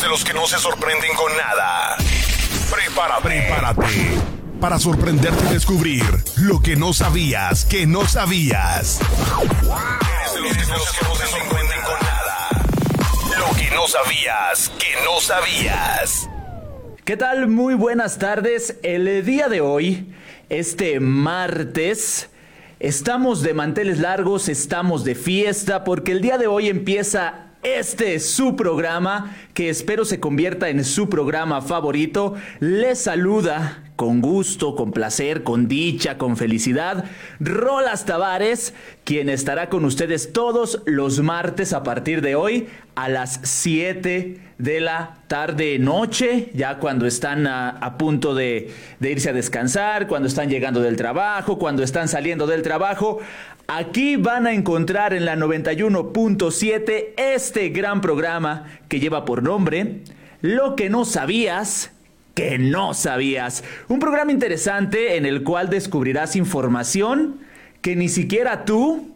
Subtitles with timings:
[0.00, 1.96] de los que no se sorprenden con nada.
[2.70, 3.28] Prepárate.
[3.28, 6.04] Prepárate para sorprenderte y descubrir
[6.36, 9.00] lo que no sabías que no sabías.
[13.38, 16.28] Lo que no sabías que no sabías.
[17.04, 17.48] ¿Qué tal?
[17.48, 18.76] Muy buenas tardes.
[18.82, 20.14] El día de hoy,
[20.48, 22.28] este martes,
[22.78, 28.30] estamos de manteles largos, estamos de fiesta, porque el día de hoy empieza este es
[28.30, 32.34] su programa, que espero se convierta en su programa favorito.
[32.58, 37.04] Les saluda con gusto, con placer, con dicha, con felicidad,
[37.38, 38.72] Rolas Tavares,
[39.04, 44.80] quien estará con ustedes todos los martes a partir de hoy a las 7 de
[44.80, 50.48] la tarde noche, ya cuando están a, punto de, de irse a descansar, cuando están
[50.48, 53.18] llegando del trabajo, cuando están saliendo del trabajo.
[53.66, 60.00] Aquí van a encontrar en la 91.7 este gran programa que lleva por nombre
[60.40, 61.92] Lo que no sabías
[62.40, 63.62] que no sabías.
[63.88, 67.36] Un programa interesante en el cual descubrirás información
[67.82, 69.14] que ni siquiera tú,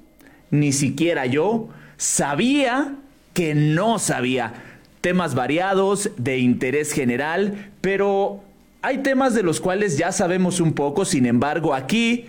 [0.51, 2.97] ni siquiera yo, sabía
[3.33, 4.53] que no sabía.
[5.01, 8.45] Temas variados, de interés general, pero
[8.83, 12.27] hay temas de los cuales ya sabemos un poco, sin embargo aquí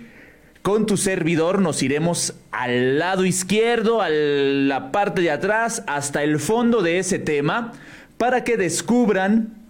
[0.62, 6.40] con tu servidor nos iremos al lado izquierdo, a la parte de atrás, hasta el
[6.40, 7.74] fondo de ese tema,
[8.16, 9.65] para que descubran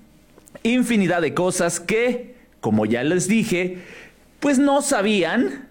[0.62, 3.78] infinidad de cosas que, como ya les dije,
[4.40, 5.66] pues no sabían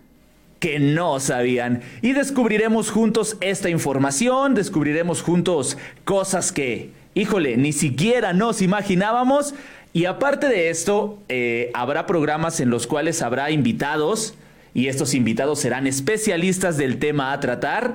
[0.59, 1.81] que no sabían.
[2.01, 9.53] Y descubriremos juntos esta información, descubriremos juntos cosas que, híjole, ni siquiera nos imaginábamos.
[9.93, 14.33] Y aparte de esto, eh, habrá programas en los cuales habrá invitados
[14.73, 17.93] y estos invitados serán especialistas del tema a tratar.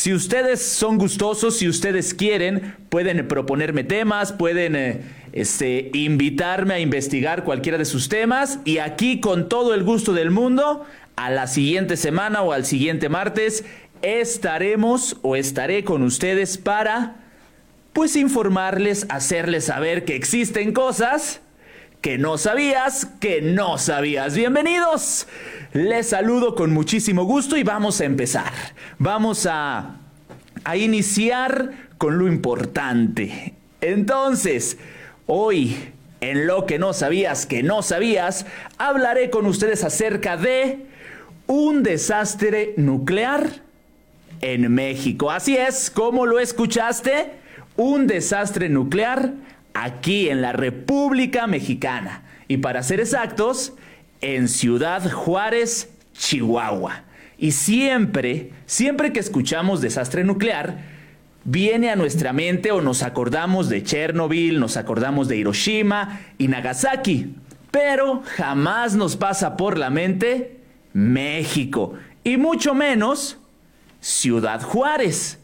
[0.00, 5.02] Si ustedes son gustosos, si ustedes quieren, pueden proponerme temas, pueden eh,
[5.34, 10.30] este, invitarme a investigar cualquiera de sus temas y aquí con todo el gusto del
[10.30, 13.62] mundo, a la siguiente semana o al siguiente martes,
[14.00, 17.16] estaremos o estaré con ustedes para
[17.92, 21.42] pues informarles, hacerles saber que existen cosas
[22.00, 24.34] que no sabías, que no sabías.
[24.34, 25.26] Bienvenidos.
[25.72, 28.52] Les saludo con muchísimo gusto y vamos a empezar.
[28.98, 29.96] Vamos a,
[30.64, 33.54] a iniciar con lo importante.
[33.82, 34.78] Entonces,
[35.26, 35.76] hoy,
[36.22, 38.46] en lo que no sabías, que no sabías,
[38.78, 40.86] hablaré con ustedes acerca de
[41.46, 43.50] un desastre nuclear
[44.40, 45.30] en México.
[45.30, 47.32] Así es, como lo escuchaste,
[47.76, 49.32] un desastre nuclear
[49.74, 52.22] aquí en la República Mexicana.
[52.48, 53.74] Y para ser exactos,
[54.20, 57.04] en Ciudad Juárez, Chihuahua.
[57.38, 60.78] Y siempre, siempre que escuchamos desastre nuclear,
[61.44, 67.34] viene a nuestra mente o nos acordamos de Chernobyl, nos acordamos de Hiroshima y Nagasaki.
[67.70, 70.58] Pero jamás nos pasa por la mente
[70.92, 71.94] México.
[72.24, 73.38] Y mucho menos
[74.00, 75.39] Ciudad Juárez.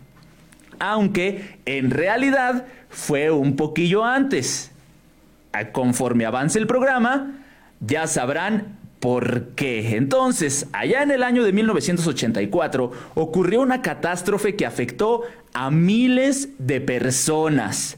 [0.78, 4.70] Aunque en realidad fue un poquillo antes.
[5.72, 7.32] Conforme avance el programa,
[7.80, 9.98] ya sabrán ¿Por qué?
[9.98, 16.80] Entonces, allá en el año de 1984 ocurrió una catástrofe que afectó a miles de
[16.80, 17.98] personas.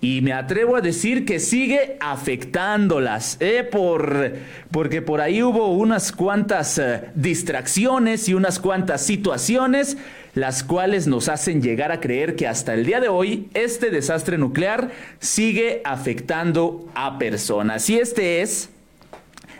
[0.00, 3.62] Y me atrevo a decir que sigue afectándolas, ¿eh?
[3.62, 4.32] Por,
[4.72, 9.98] porque por ahí hubo unas cuantas eh, distracciones y unas cuantas situaciones,
[10.34, 14.36] las cuales nos hacen llegar a creer que hasta el día de hoy este desastre
[14.36, 14.90] nuclear
[15.20, 17.88] sigue afectando a personas.
[17.88, 18.70] Y este es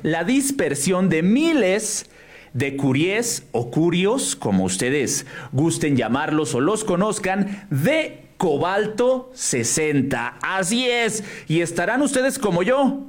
[0.02, 2.06] la dispersión de miles
[2.52, 10.38] de curies o curios, como ustedes gusten llamarlos o los conozcan, de cobalto 60.
[10.42, 13.04] Así es, y estarán ustedes como yo,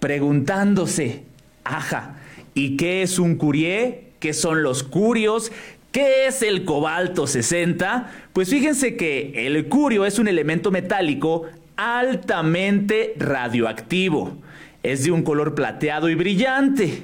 [0.00, 1.22] preguntándose,
[1.64, 2.16] ajá,
[2.54, 4.04] ¿y qué es un curie?
[4.20, 5.52] ¿Qué son los curios?
[5.92, 8.10] ¿Qué es el cobalto 60?
[8.32, 11.44] Pues fíjense que el curio es un elemento metálico
[11.76, 14.38] altamente radioactivo
[14.84, 17.02] es de un color plateado y brillante.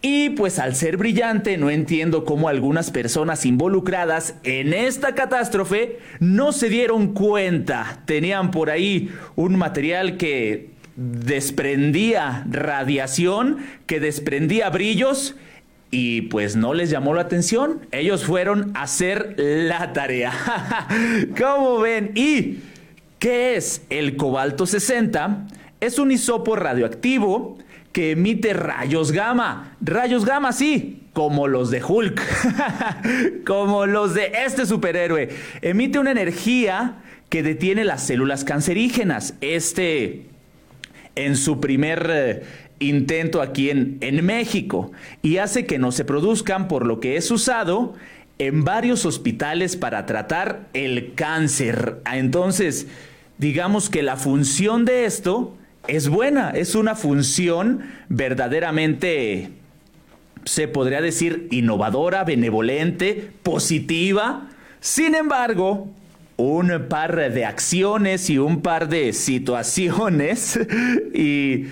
[0.00, 6.52] Y pues al ser brillante no entiendo cómo algunas personas involucradas en esta catástrofe no
[6.52, 8.02] se dieron cuenta.
[8.06, 15.34] Tenían por ahí un material que desprendía radiación, que desprendía brillos
[15.90, 17.80] y pues no les llamó la atención.
[17.90, 20.32] Ellos fueron a hacer la tarea.
[21.38, 22.12] ¿Cómo ven?
[22.14, 22.58] ¿Y
[23.18, 25.48] qué es el cobalto 60?
[25.80, 27.56] Es un hisopo radioactivo
[27.92, 29.76] que emite rayos gamma.
[29.80, 32.20] Rayos gamma, sí, como los de Hulk,
[33.46, 35.28] como los de este superhéroe.
[35.62, 36.96] Emite una energía
[37.28, 39.34] que detiene las células cancerígenas.
[39.40, 40.26] Este,
[41.14, 42.42] en su primer eh,
[42.78, 44.92] intento aquí en, en México,
[45.22, 47.94] y hace que no se produzcan, por lo que es usado
[48.38, 52.00] en varios hospitales para tratar el cáncer.
[52.12, 52.86] Entonces,
[53.38, 59.50] digamos que la función de esto es buena, es una función verdaderamente,
[60.44, 64.48] se podría decir, innovadora, benevolente, positiva.
[64.80, 65.88] Sin embargo,
[66.36, 70.58] un par de acciones y un par de situaciones
[71.14, 71.66] y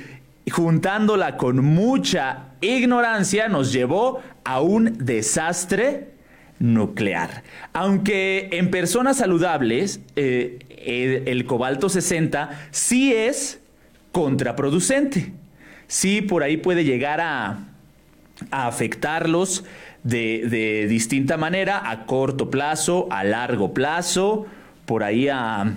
[0.50, 6.10] juntándola con mucha ignorancia nos llevó a un desastre
[6.58, 7.42] nuclear.
[7.72, 13.60] Aunque en personas saludables eh, el, cobalto 60 sí es
[14.16, 15.34] contraproducente.
[15.88, 17.66] Sí, por ahí puede llegar a,
[18.50, 19.64] afectarlos
[20.04, 24.46] de, de, distinta manera, a corto plazo, a largo plazo,
[24.86, 25.74] por ahí a,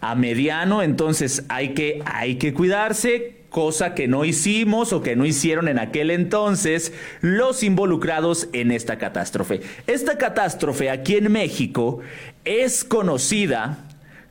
[0.00, 0.82] a mediano.
[0.82, 5.78] Entonces hay que, hay que cuidarse, cosa que no hicimos o que no hicieron en
[5.78, 9.60] aquel entonces los involucrados en esta catástrofe.
[9.86, 12.00] Esta catástrofe aquí en México
[12.44, 13.78] es conocida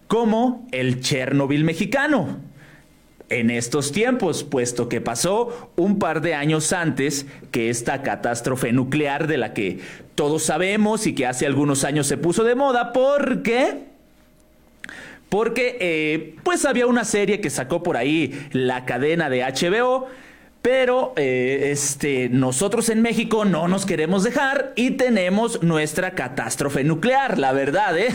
[0.09, 2.48] como el Chernobyl mexicano
[3.29, 9.27] en estos tiempos, puesto que pasó un par de años antes que esta catástrofe nuclear
[9.27, 9.79] de la que
[10.15, 12.91] todos sabemos y que hace algunos años se puso de moda.
[12.93, 13.89] Porque...
[15.29, 20.07] Porque eh, pues había una serie que sacó por ahí la cadena de HBO
[20.61, 27.39] pero eh, este, nosotros en México no nos queremos dejar y tenemos nuestra catástrofe nuclear,
[27.39, 28.13] la verdad, ¿eh?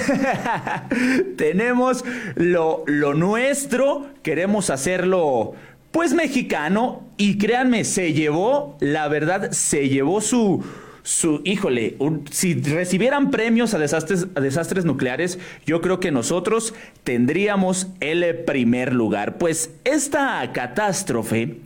[1.36, 2.04] tenemos
[2.34, 5.54] lo, lo nuestro, queremos hacerlo
[5.90, 10.64] pues mexicano y créanme, se llevó, la verdad, se llevó su,
[11.04, 11.96] su, híjole,
[12.30, 16.74] si recibieran premios a desastres, a desastres nucleares, yo creo que nosotros
[17.04, 19.38] tendríamos el primer lugar.
[19.38, 21.58] Pues esta catástrofe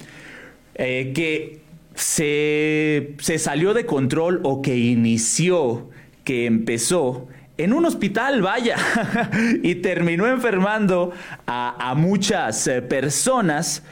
[0.79, 1.61] eh, que
[1.97, 5.91] se, salió de control o que inició,
[6.23, 7.27] que empezó
[7.57, 8.77] en un hospital, vaya,
[9.63, 11.13] y terminó enfermando
[11.47, 13.83] a, muchas eh, personas,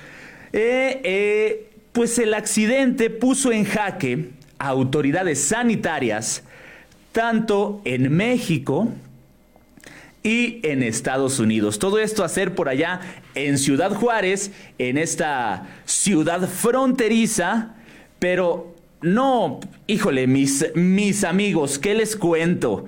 [0.53, 4.31] eh, pues el accidente puso en jaque
[4.61, 6.45] a autoridades sanitarias,
[7.11, 8.93] tanto en México
[10.27, 11.79] y en Estados Unidos.
[11.79, 13.01] Todo esto hacer por allá
[13.37, 17.77] en Ciudad Juárez, en esta ciudad fronteriza,
[18.19, 22.87] pero no, híjole, mis, mis amigos, ¿qué les cuento?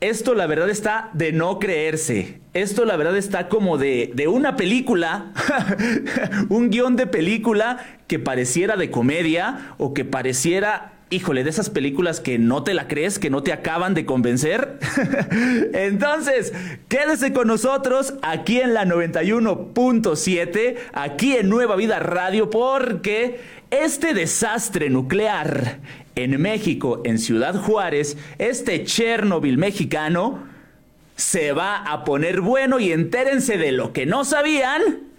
[0.00, 2.38] Esto la verdad está de no creerse.
[2.54, 5.32] Esto la verdad está como de, de una película,
[6.50, 12.20] un guion de película que pareciera de comedia o que pareciera híjole, de esas películas
[12.20, 14.78] que no te la crees, que no te acaban de convencer.
[15.74, 16.52] Entonces,
[16.88, 23.40] quédese con nosotros aquí en la 91.7, aquí en Nueva Vida Radio, porque
[23.70, 25.80] este desastre nuclear
[26.14, 30.48] en México, en Ciudad Juárez, este Chernobyl mexicano,
[31.16, 35.09] se va a poner bueno y entérense de lo que no sabían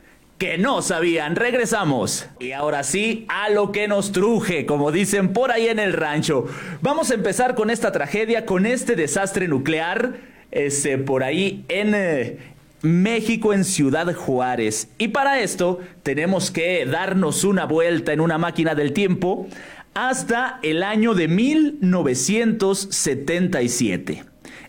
[0.42, 1.36] que no sabían.
[1.36, 2.26] Regresamos.
[2.40, 6.48] Y ahora sí, a lo que nos truje, como dicen por ahí en el rancho.
[6.82, 10.16] Vamos a empezar con esta tragedia, con este desastre nuclear,
[10.50, 11.94] este, por ahí en...
[11.94, 12.40] Eh,
[12.82, 14.90] México en Ciudad Juárez.
[14.98, 19.48] Y para esto tenemos que darnos una vuelta en una máquina del tiempo
[19.94, 24.24] hasta el año de 1977.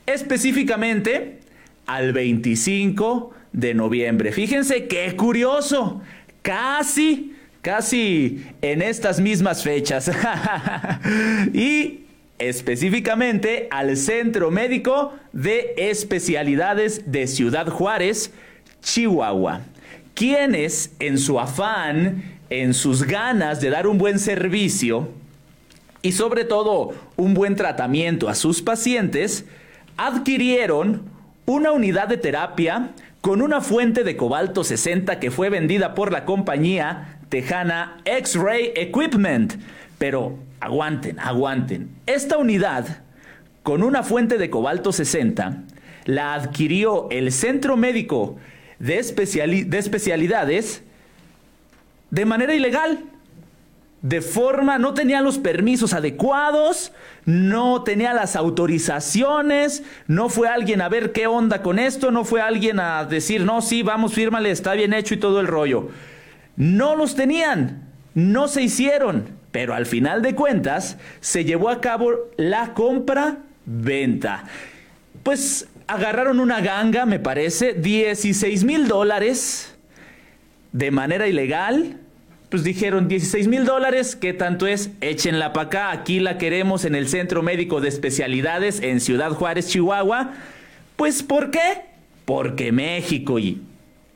[0.05, 1.41] Específicamente
[1.87, 4.33] al 25 de noviembre.
[4.33, 6.03] Fíjense qué curioso,
[6.43, 10.11] casi, casi en estas mismas fechas.
[11.53, 12.01] y
[12.39, 18.33] específicamente al Centro Médico de Especialidades de Ciudad Juárez,
[18.83, 19.61] Chihuahua,
[20.15, 25.09] quienes en su afán, en sus ganas de dar un buen servicio
[26.03, 29.45] y sobre todo un buen tratamiento a sus pacientes,
[29.97, 31.03] adquirieron
[31.47, 32.91] una unidad de terapia
[33.23, 39.55] con una fuente de cobalto 60 que fue vendida por la compañía tejana X-Ray Equipment.
[39.97, 41.89] Pero aguanten, aguanten.
[42.07, 43.05] Esta unidad,
[43.63, 45.63] con una fuente de cobalto 60,
[46.05, 48.39] la adquirió el Centro Médico
[48.81, 48.95] de,
[49.67, 50.83] de Especialidades
[52.11, 53.05] de manera ilegal.
[54.03, 56.93] De forma, no tenía los permisos adecuados,
[57.25, 62.41] no tenía las autorizaciones, no fue alguien a ver qué onda con esto, no fue
[62.41, 65.91] alguien a decir, no, sí, vamos, fírmale, está bien hecho y todo el rollo.
[66.57, 72.11] No los tenían, no se hicieron, pero al final de cuentas se llevó a cabo
[72.37, 74.45] la compra-venta.
[75.23, 79.77] Pues agarraron una ganga, me parece, 16 mil dólares
[80.73, 82.01] de manera ilegal
[82.53, 84.91] pues dijeron 16 mil dólares, ¿qué tanto es?
[85.01, 89.69] Échenla para acá, aquí la queremos en el Centro Médico de Especialidades en Ciudad Juárez,
[89.69, 90.35] Chihuahua.
[90.97, 91.87] Pues ¿por qué?
[92.27, 93.63] Porque México y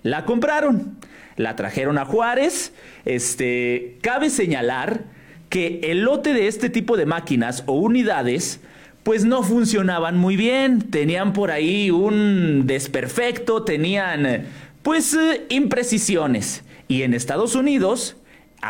[0.02, 0.99] la compraron,
[1.37, 2.75] la trajeron a Juárez.
[3.07, 5.05] Este, cabe señalar
[5.49, 8.61] que el lote de este tipo de máquinas o unidades
[9.02, 14.45] pues no funcionaban muy bien, tenían por ahí un desperfecto, tenían
[14.83, 16.64] pues eh, imprecisiones.
[16.87, 18.16] Y en Estados Unidos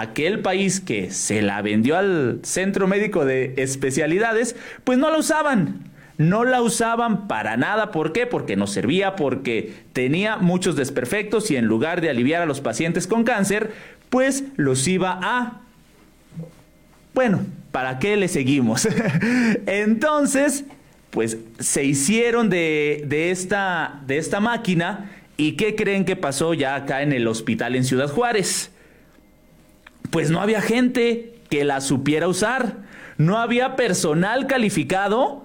[0.00, 5.90] aquel país que se la vendió al centro médico de especialidades, pues no la usaban.
[6.18, 7.90] No la usaban para nada.
[7.90, 8.26] ¿Por qué?
[8.26, 13.06] Porque no servía, porque tenía muchos desperfectos y en lugar de aliviar a los pacientes
[13.06, 13.72] con cáncer,
[14.08, 15.60] pues los iba a...
[17.12, 18.88] Bueno, ¿para qué le seguimos?
[19.66, 20.64] Entonces,
[21.10, 26.74] pues se hicieron de, de, esta, de esta máquina y ¿qué creen que pasó ya
[26.74, 28.70] acá en el hospital en Ciudad Juárez?
[30.10, 32.76] Pues no había gente que la supiera usar.
[33.18, 35.44] No había personal calificado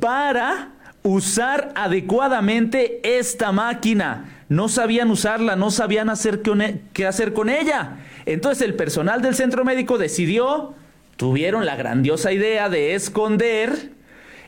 [0.00, 0.70] para
[1.02, 4.44] usar adecuadamente esta máquina.
[4.48, 7.98] No sabían usarla, no sabían hacer e, qué hacer con ella.
[8.26, 10.74] Entonces el personal del centro médico decidió,
[11.16, 13.90] tuvieron la grandiosa idea de esconder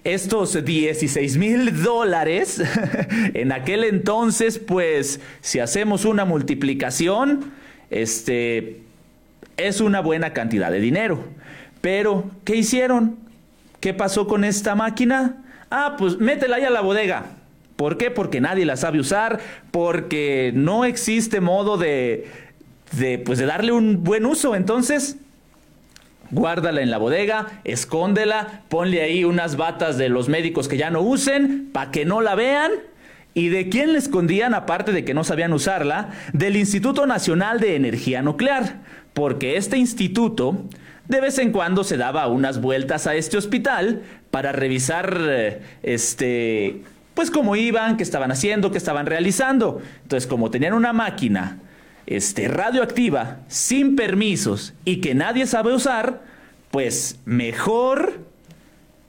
[0.05, 2.63] estos 16 mil dólares.
[3.35, 7.53] en aquel entonces, pues, si hacemos una multiplicación,
[7.91, 8.84] este,
[9.57, 11.25] es una buena cantidad de dinero.
[11.81, 13.19] Pero, ¿qué hicieron?
[13.81, 15.45] ¿Qué pasó con esta máquina?
[15.71, 17.27] Ah, pues métela ahí a la bodega.
[17.77, 18.11] ¿Por qué?
[18.11, 22.29] Porque nadie la sabe usar, porque no existe modo de,
[22.93, 24.55] de, pues de darle un buen uso.
[24.55, 25.19] Entonces,
[26.31, 31.03] guárdala en la bodega, escóndela, ponle ahí unas batas de los médicos que ya no
[31.03, 32.71] usen, para que no la vean.
[33.35, 36.11] ¿Y de quién le escondían, aparte de que no sabían usarla?
[36.33, 38.81] Del Instituto Nacional de Energía Nuclear
[39.15, 40.65] porque este instituto
[41.09, 46.83] de vez en cuando se daba unas vueltas a este hospital para revisar eh, este
[47.15, 49.81] pues cómo iban, qué estaban haciendo, qué estaban realizando.
[50.03, 51.59] Entonces, como tenían una máquina
[52.07, 56.23] este radioactiva sin permisos y que nadie sabe usar,
[56.73, 58.19] pues mejor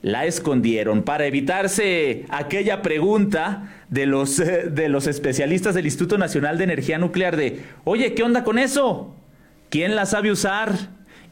[0.06, 6.66] la escondieron para evitarse aquella pregunta de los, de los especialistas del Instituto Nacional de
[6.66, 9.16] Energía Nuclear de, oye, ¿qué onda con eso?
[9.70, 10.74] ¿Quién la sabe usar?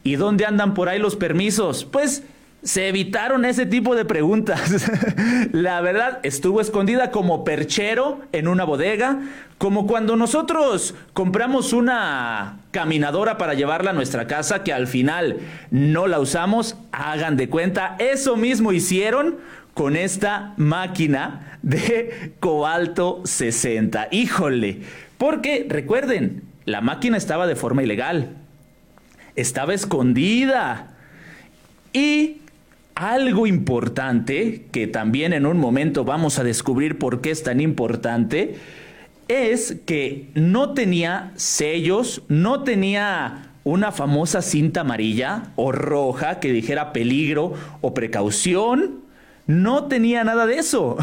[0.02, 1.84] ¿Y dónde andan por ahí los permisos?
[1.84, 2.24] Pues
[2.64, 4.90] se evitaron ese tipo de preguntas.
[5.52, 9.20] la verdad, estuvo escondida como perchero en una bodega,
[9.58, 15.38] como cuando nosotros compramos una caminadora para llevarla a nuestra casa que al final
[15.70, 19.36] no la usamos, hagan de cuenta, eso mismo hicieron
[19.74, 24.08] con esta máquina de cobalto 60.
[24.10, 24.80] Híjole,
[25.18, 28.36] porque recuerden, la máquina estaba de forma ilegal.
[29.36, 30.94] Estaba escondida.
[31.92, 32.38] Y
[32.94, 38.56] algo importante, que también en un momento vamos a descubrir por qué es tan importante,
[39.28, 46.92] es que no tenía sellos, no tenía una famosa cinta amarilla o roja que dijera
[46.92, 49.00] peligro o precaución.
[49.46, 50.96] No tenía nada de eso.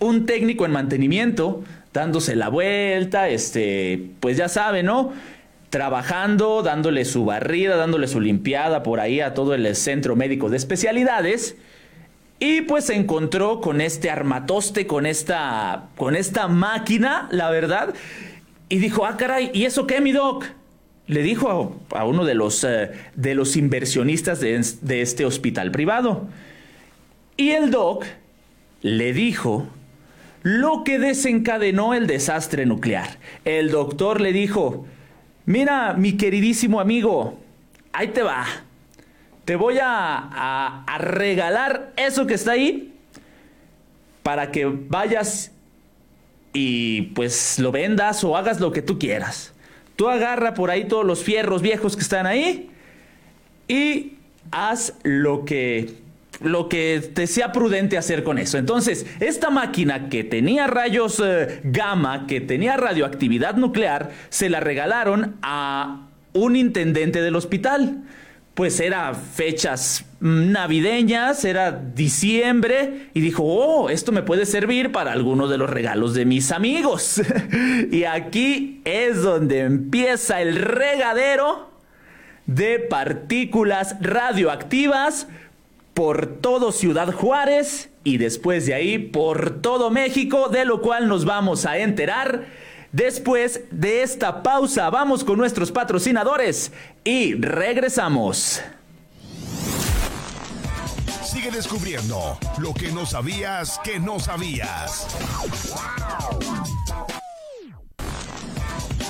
[0.00, 5.12] un técnico en mantenimiento dándose la vuelta, este, pues ya sabe, ¿no?
[5.68, 10.56] trabajando, dándole su barrida, dándole su limpiada por ahí a todo el centro médico de
[10.56, 11.58] especialidades.
[12.40, 17.94] Y pues se encontró con este armatoste, con esta, con esta máquina, la verdad.
[18.68, 20.44] Y dijo, ah, caray, ¿y eso qué, mi doc?
[21.08, 26.28] Le dijo a, uno de los, eh, de los inversionistas de, de este hospital privado.
[27.36, 28.04] Y el doc
[28.82, 29.66] le dijo
[30.42, 33.18] lo que desencadenó el desastre nuclear.
[33.44, 34.86] El doctor le dijo,
[35.44, 37.40] mira, mi queridísimo amigo,
[37.92, 38.46] ahí te va
[39.48, 42.92] te voy a, regalar eso que está ahí
[44.22, 45.52] para que vayas
[46.52, 49.54] y pues lo vendas o hagas lo que tú quieras.
[49.96, 52.68] Tú agarra por ahí todos los fierros viejos que están ahí
[53.68, 54.18] y
[54.50, 55.94] haz lo que
[56.42, 58.58] lo que te sea prudente hacer con eso.
[58.58, 65.36] Entonces, esta máquina que tenía rayos eh, gamma, que tenía radioactividad nuclear, se la regalaron
[65.40, 68.02] a un intendente del hospital
[68.58, 75.46] pues era fechas navideñas, era diciembre, y dijo, oh, esto me puede servir para alguno
[75.46, 77.22] de los regalos de mis amigos.
[77.92, 81.70] y aquí es donde empieza el regadero
[82.46, 85.28] de partículas radioactivas
[85.94, 91.24] por todo Ciudad Juárez y después de ahí por todo México, de lo cual nos
[91.24, 92.46] vamos a enterar
[92.92, 96.72] Después de esta pausa, vamos con nuestros patrocinadores
[97.04, 98.62] y regresamos.
[101.22, 105.06] Sigue descubriendo lo que no sabías que no sabías.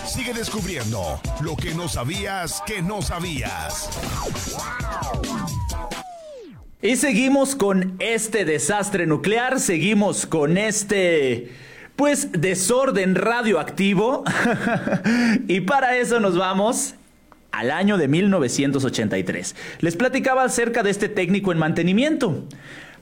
[0.06, 3.88] Sigue descubriendo lo que no sabías que no sabías.
[6.82, 11.52] Y seguimos con este desastre nuclear, seguimos con este
[11.98, 14.22] pues desorden radioactivo.
[15.48, 16.94] y para eso nos vamos
[17.50, 19.56] al año de 1983.
[19.80, 22.44] Les platicaba acerca de este técnico en mantenimiento.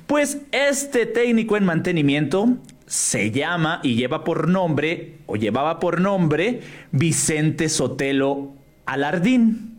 [0.06, 6.62] Pues este técnico en mantenimiento se llama y lleva por nombre, o llevaba por nombre,
[6.90, 8.54] Vicente Sotelo
[8.86, 9.78] Alardín.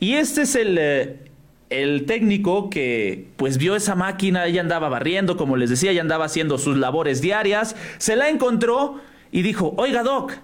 [0.00, 1.25] Y este es el, eh,
[1.70, 6.26] el técnico que pues vio esa máquina, ella andaba barriendo, como les decía, ella andaba
[6.26, 9.00] haciendo sus labores diarias, se la encontró
[9.32, 10.34] y dijo, oiga Doc,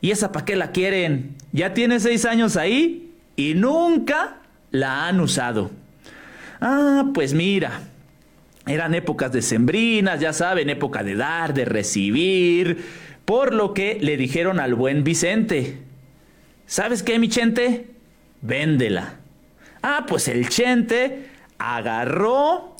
[0.00, 1.36] ¿y esa para qué la quieren?
[1.52, 4.38] Ya tiene seis años ahí y nunca
[4.70, 5.70] la han usado.
[6.60, 7.82] Ah, pues mira,
[8.66, 12.84] eran épocas decembrinas, ya saben, época de dar, de recibir,
[13.24, 15.78] por lo que le dijeron al buen Vicente,
[16.66, 17.90] ¿sabes qué, mi chente?
[18.40, 19.23] Véndela.
[19.86, 22.74] Ah, pues el Chente agarró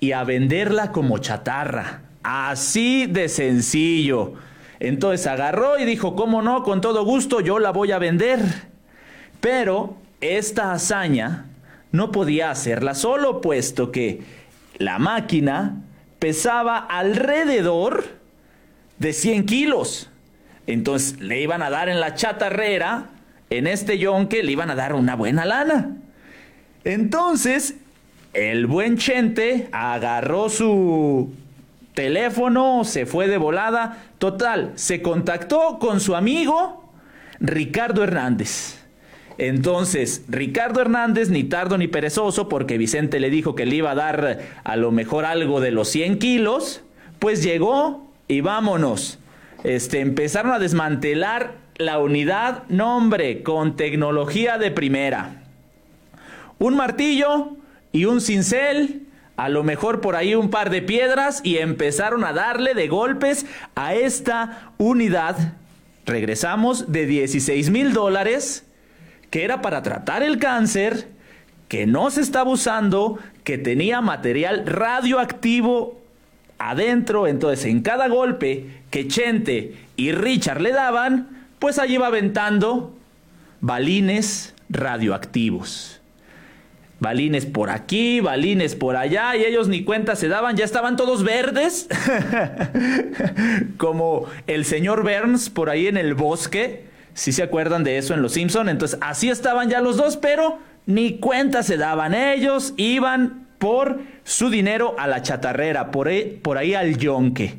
[0.00, 2.02] y a venderla como chatarra.
[2.22, 4.34] Así de sencillo.
[4.78, 6.62] Entonces agarró y dijo, ¿cómo no?
[6.62, 8.40] Con todo gusto yo la voy a vender.
[9.40, 11.46] Pero esta hazaña
[11.90, 14.20] no podía hacerla solo, puesto que
[14.76, 15.80] la máquina
[16.18, 18.04] pesaba alrededor
[18.98, 20.10] de 100 kilos.
[20.66, 23.06] Entonces le iban a dar en la chatarrera,
[23.48, 25.96] en este yonque, le iban a dar una buena lana.
[26.84, 27.76] Entonces,
[28.32, 31.32] el buen Chente agarró su
[31.94, 34.04] teléfono, se fue de volada.
[34.18, 36.90] Total, se contactó con su amigo
[37.40, 38.78] Ricardo Hernández.
[39.38, 43.94] Entonces, Ricardo Hernández, ni tardo ni perezoso, porque Vicente le dijo que le iba a
[43.94, 46.82] dar a lo mejor algo de los 100 kilos,
[47.18, 49.18] pues llegó y vámonos.
[49.64, 55.41] Este, empezaron a desmantelar la unidad, nombre, con tecnología de primera
[56.62, 57.56] un martillo
[57.90, 62.32] y un cincel, a lo mejor por ahí un par de piedras y empezaron a
[62.32, 65.54] darle de golpes a esta unidad.
[66.06, 68.64] Regresamos de 16 mil dólares,
[69.30, 71.08] que era para tratar el cáncer,
[71.66, 76.00] que no se estaba usando, que tenía material radioactivo
[76.58, 77.26] adentro.
[77.26, 82.94] Entonces, en cada golpe que Chente y Richard le daban, pues allí iba aventando
[83.60, 86.01] balines radioactivos
[87.02, 91.24] balines por aquí, balines por allá, y ellos ni cuenta se daban, ya estaban todos
[91.24, 91.88] verdes,
[93.76, 98.22] como el señor Burns por ahí en el bosque, si se acuerdan de eso en
[98.22, 103.48] Los Simpson, entonces así estaban ya los dos, pero ni cuenta se daban, ellos iban
[103.58, 107.54] por su dinero a la chatarrera, por ahí, por ahí al yonque.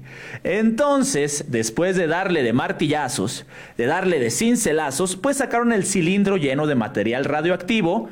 [0.46, 3.46] Entonces, después de darle de martillazos,
[3.78, 8.10] de darle de cincelazos, pues sacaron el cilindro lleno de material radioactivo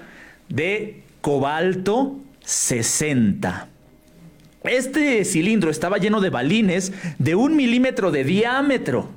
[0.50, 3.68] de cobalto 60.
[4.64, 9.10] Este cilindro estaba lleno de balines de un milímetro de diámetro.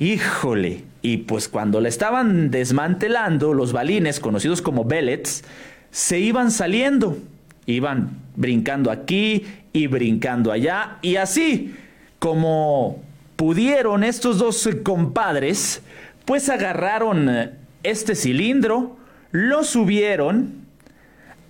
[0.00, 5.44] Híjole, y pues cuando le estaban desmantelando, los balines, conocidos como bellets,
[5.90, 7.18] se iban saliendo.
[7.66, 10.98] Iban brincando aquí y brincando allá.
[11.02, 11.74] Y así
[12.18, 13.02] como
[13.36, 15.82] pudieron estos dos compadres,
[16.24, 17.50] pues agarraron eh,
[17.82, 18.96] este cilindro,
[19.30, 20.57] lo subieron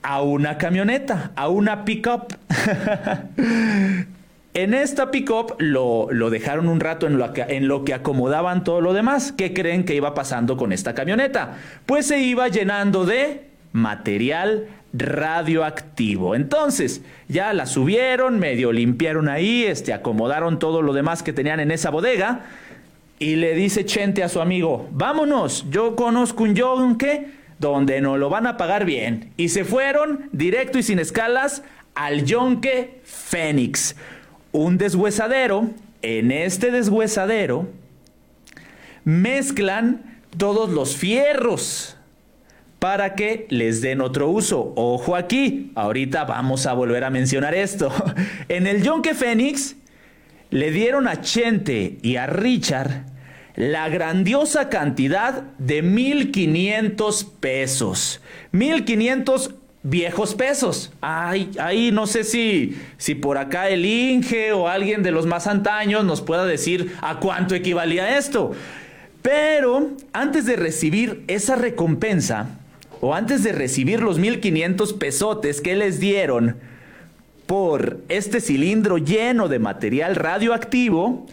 [0.09, 2.33] a una camioneta, a una pickup.
[4.55, 8.64] en esta pickup lo, lo dejaron un rato en lo, que, en lo que acomodaban
[8.64, 9.33] todo lo demás.
[9.33, 11.59] ¿Qué creen que iba pasando con esta camioneta?
[11.85, 16.35] Pues se iba llenando de material radioactivo.
[16.35, 21.71] Entonces, ya la subieron, medio limpiaron ahí, este, acomodaron todo lo demás que tenían en
[21.71, 22.47] esa bodega.
[23.18, 28.31] Y le dice Chente a su amigo, vámonos, yo conozco un yonque donde nos lo
[28.31, 29.33] van a pagar bien.
[29.37, 31.62] Y se fueron directo y sin escalas
[31.94, 33.97] al yonque Fénix,
[34.53, 35.71] un deshuesadero.
[36.01, 37.68] En este deshuesadero
[39.05, 41.97] mezclan todos los fierros
[42.79, 44.73] para que les den otro uso.
[44.77, 47.92] Ojo aquí, ahorita vamos a volver a mencionar esto.
[48.49, 49.75] en el Yonke Fénix
[50.51, 53.07] le dieron a Chente y a Richard
[53.59, 58.21] la grandiosa cantidad de 1500 pesos.
[58.53, 60.92] 1500 viejos pesos.
[61.01, 65.49] Ay, ahí no sé si, si por acá el Inge o alguien de los más
[65.49, 68.53] antaños nos pueda decir a cuánto equivalía esto.
[69.23, 72.61] Pero antes de recibir esa recompensa,
[73.01, 76.59] o antes de recibir los 1500 pesotes que les dieron
[77.47, 81.27] por este cilindro lleno de material radioactivo,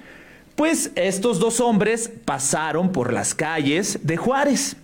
[0.55, 4.77] pues estos dos hombres pasaron por las calles de Juárez.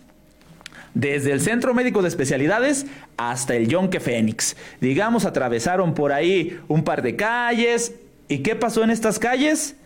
[0.94, 4.58] Desde el Centro Médico de Especialidades hasta el Yonke Fénix.
[4.82, 7.96] Digamos, atravesaron por ahí un par de calles.
[8.28, 9.78] ¿Y qué pasó en estas calles?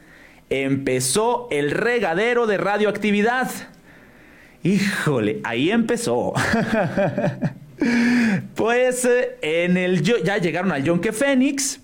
[0.50, 3.52] Empezó el regadero de radioactividad.
[4.64, 6.34] Híjole, ahí empezó.
[8.56, 11.80] pues eh, en el ya llegaron al Yonke Fénix.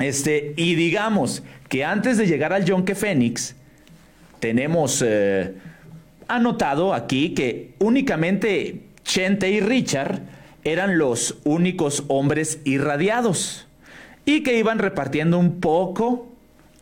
[0.00, 3.56] Este, y digamos que antes de llegar al Yonke Fénix,
[4.40, 5.54] tenemos eh,
[6.28, 10.20] anotado aquí que únicamente Chente y Richard
[10.64, 13.66] eran los únicos hombres irradiados
[14.26, 16.28] y que iban repartiendo un poco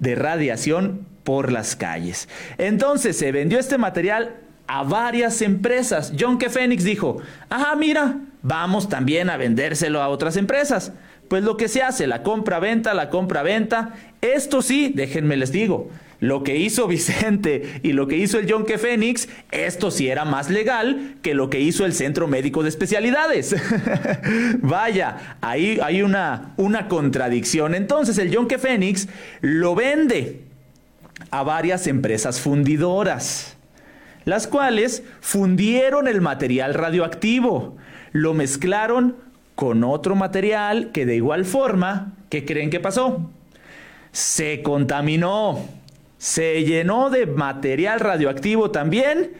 [0.00, 2.28] de radiación por las calles.
[2.58, 6.12] Entonces se vendió este material a varias empresas.
[6.18, 6.50] John K.
[6.50, 10.92] Phoenix dijo, ajá, mira, vamos también a vendérselo a otras empresas.
[11.30, 13.94] Pues lo que se hace, la compra-venta, la compra-venta.
[14.20, 15.88] Esto sí, déjenme les digo,
[16.18, 18.78] lo que hizo Vicente y lo que hizo el John K.
[18.78, 23.54] Phoenix, esto sí era más legal que lo que hizo el Centro Médico de Especialidades.
[24.58, 27.76] Vaya, ahí hay una, una contradicción.
[27.76, 28.58] Entonces el John K.
[28.58, 29.06] Phoenix
[29.40, 30.40] lo vende
[31.30, 33.56] a varias empresas fundidoras
[34.24, 37.76] las cuales fundieron el material radioactivo,
[38.12, 39.29] lo mezclaron
[39.60, 43.30] con otro material que de igual forma, ¿qué creen que pasó?
[44.10, 45.66] Se contaminó,
[46.16, 49.32] se llenó de material radioactivo también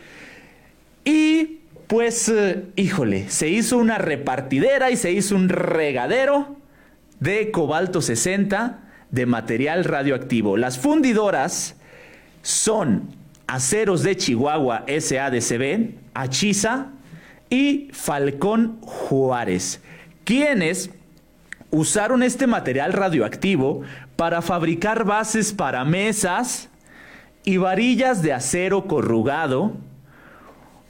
[1.06, 6.54] y pues, eh, híjole, se hizo una repartidera y se hizo un regadero
[7.18, 8.78] de cobalto 60
[9.10, 10.58] de material radioactivo.
[10.58, 11.76] Las fundidoras
[12.42, 13.08] son
[13.46, 16.88] Aceros de Chihuahua SADCB, Achiza
[17.48, 19.80] y Falcón Juárez,
[20.30, 20.90] quienes
[21.72, 23.82] usaron este material radioactivo
[24.14, 26.68] para fabricar bases para mesas
[27.42, 29.72] y varillas de acero corrugado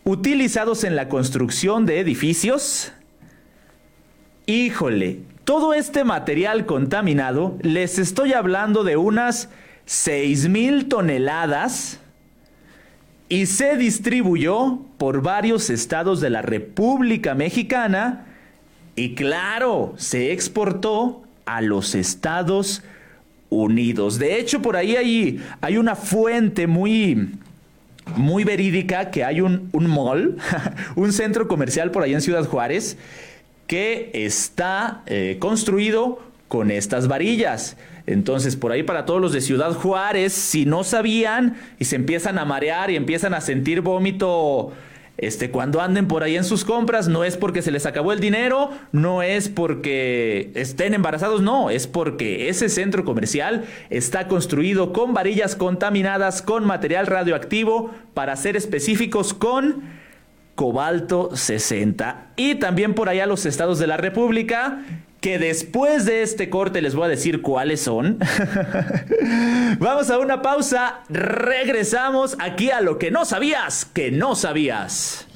[0.04, 2.92] utilizados en la construcción de edificios.
[4.44, 9.48] Híjole, todo este material contaminado, les estoy hablando de unas
[9.86, 11.98] 6.000 toneladas
[13.30, 18.26] y se distribuyó por varios estados de la República Mexicana
[19.00, 22.82] y claro, se exportó a los Estados
[23.48, 24.18] Unidos.
[24.18, 27.30] De hecho, por ahí hay, hay una fuente muy,
[28.14, 30.36] muy verídica que hay un, un mall,
[30.96, 32.98] un centro comercial por ahí en Ciudad Juárez,
[33.66, 37.78] que está eh, construido con estas varillas.
[38.04, 42.38] Entonces, por ahí para todos los de Ciudad Juárez, si no sabían y se empiezan
[42.38, 44.74] a marear y empiezan a sentir vómito
[45.20, 48.20] este, cuando anden por ahí en sus compras, no es porque se les acabó el
[48.20, 55.12] dinero, no es porque estén embarazados, no, es porque ese centro comercial está construido con
[55.12, 59.82] varillas contaminadas, con material radioactivo, para ser específicos, con
[60.54, 62.32] cobalto 60.
[62.36, 64.82] Y también por allá los estados de la República
[65.20, 68.18] que después de este corte les voy a decir cuáles son.
[69.78, 75.26] Vamos a una pausa, regresamos aquí a lo que no sabías, que no sabías.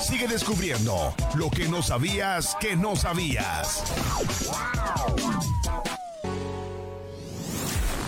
[0.00, 3.82] Sigue descubriendo lo que no sabías que no sabías.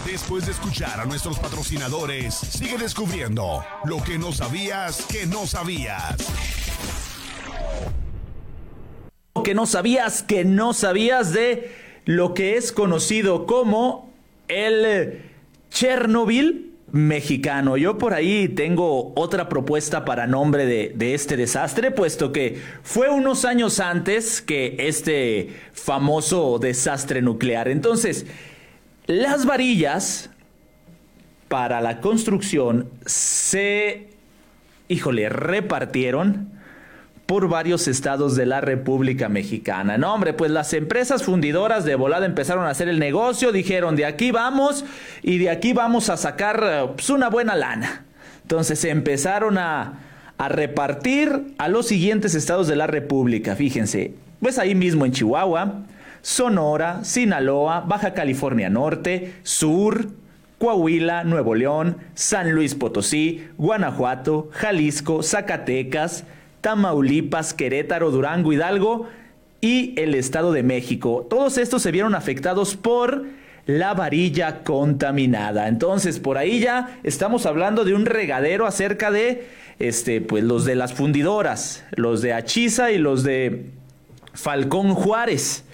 [0.04, 6.16] Después de escuchar a nuestros patrocinadores, sigue descubriendo lo que no sabías que no sabías.
[9.48, 11.70] Que no sabías que no sabías de
[12.04, 14.12] lo que es conocido como
[14.46, 15.22] el
[15.70, 17.78] Chernobyl mexicano.
[17.78, 23.46] Yo por ahí tengo otra propuesta para nombre de, este desastre, puesto que fue unos
[23.46, 27.68] años antes que este famoso desastre nuclear.
[27.68, 28.26] Entonces,
[29.06, 30.28] las varillas
[31.48, 34.10] para la construcción se,
[34.88, 36.57] híjole, repartieron
[37.28, 39.98] por varios estados de la República Mexicana.
[39.98, 44.06] No, hombre, pues las empresas fundidoras de volada empezaron a hacer el negocio, dijeron, de
[44.06, 44.86] aquí vamos
[45.22, 48.06] y de aquí vamos a sacar pues, una buena lana.
[48.40, 49.98] Entonces empezaron a,
[50.38, 55.82] a repartir a los siguientes estados de la República, fíjense, pues ahí mismo en Chihuahua,
[56.22, 60.08] Sonora, Sinaloa, Baja California Norte, Sur,
[60.58, 66.24] Coahuila, Nuevo León, San Luis Potosí, Guanajuato, Jalisco, Zacatecas,
[66.60, 69.08] Tamaulipas, Querétaro, Durango, Hidalgo
[69.60, 71.26] y el Estado de México.
[71.28, 73.24] Todos estos se vieron afectados por
[73.66, 75.68] la varilla contaminada.
[75.68, 79.46] Entonces, por ahí ya estamos hablando de un regadero acerca de
[79.78, 83.66] este pues los de las fundidoras, los de Achiza y los de
[84.32, 85.64] Falcón Juárez.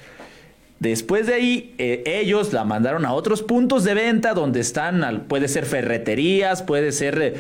[0.81, 5.49] Después de ahí, eh, ellos la mandaron a otros puntos de venta donde están, puede
[5.49, 7.35] ser ferreterías, puede ser eh,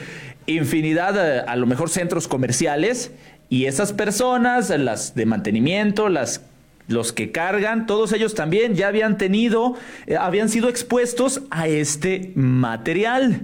[0.46, 3.10] infinidad, eh, a lo mejor centros comerciales,
[3.54, 6.40] y esas personas, las de mantenimiento, las
[6.88, 9.76] los que cargan, todos ellos también ya habían tenido,
[10.18, 13.42] habían sido expuestos a este material.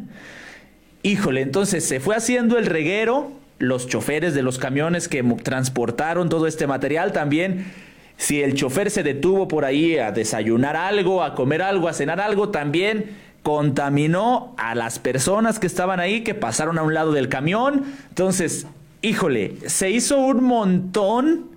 [1.05, 6.49] Híjole, entonces se fue haciendo el reguero, los choferes de los camiones que transportaron todo
[6.49, 7.67] este material también
[8.17, 12.21] si el chofer se detuvo por ahí a desayunar algo, a comer algo, a cenar
[12.21, 17.29] algo, también contaminó a las personas que estaban ahí, que pasaron a un lado del
[17.29, 17.85] camión.
[18.09, 18.67] Entonces,
[19.03, 21.51] híjole, se hizo un montón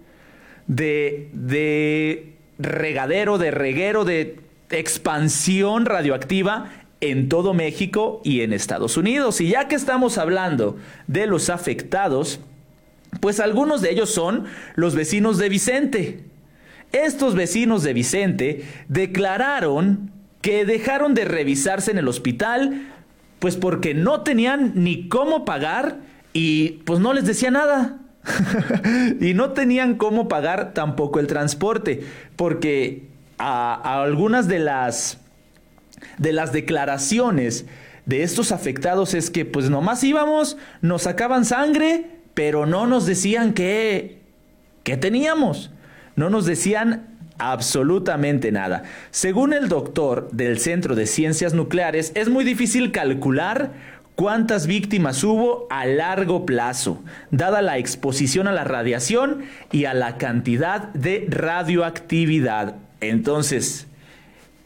[0.67, 9.41] de, de regadero, de reguero, de expansión radioactiva en todo México y en Estados Unidos.
[9.41, 10.77] Y ya que estamos hablando
[11.07, 12.39] de los afectados,
[13.19, 16.23] pues algunos de ellos son los vecinos de Vicente.
[16.91, 22.89] Estos vecinos de Vicente declararon que dejaron de revisarse en el hospital
[23.39, 25.97] pues porque no tenían ni cómo pagar
[26.33, 27.99] y pues no les decía nada.
[29.19, 32.03] y no tenían cómo pagar tampoco el transporte,
[32.35, 35.19] porque a, algunas de las
[36.17, 37.65] de las declaraciones
[38.05, 43.53] de estos afectados es que pues nomás íbamos, nos sacaban sangre, pero no nos decían
[43.53, 44.21] qué
[44.83, 45.69] qué teníamos
[46.15, 47.07] no nos decían
[47.39, 48.83] absolutamente nada.
[49.11, 53.73] Según el doctor del Centro de Ciencias Nucleares, es muy difícil calcular
[54.15, 60.17] cuántas víctimas hubo a largo plazo, dada la exposición a la radiación y a la
[60.17, 62.75] cantidad de radioactividad.
[63.01, 63.87] Entonces,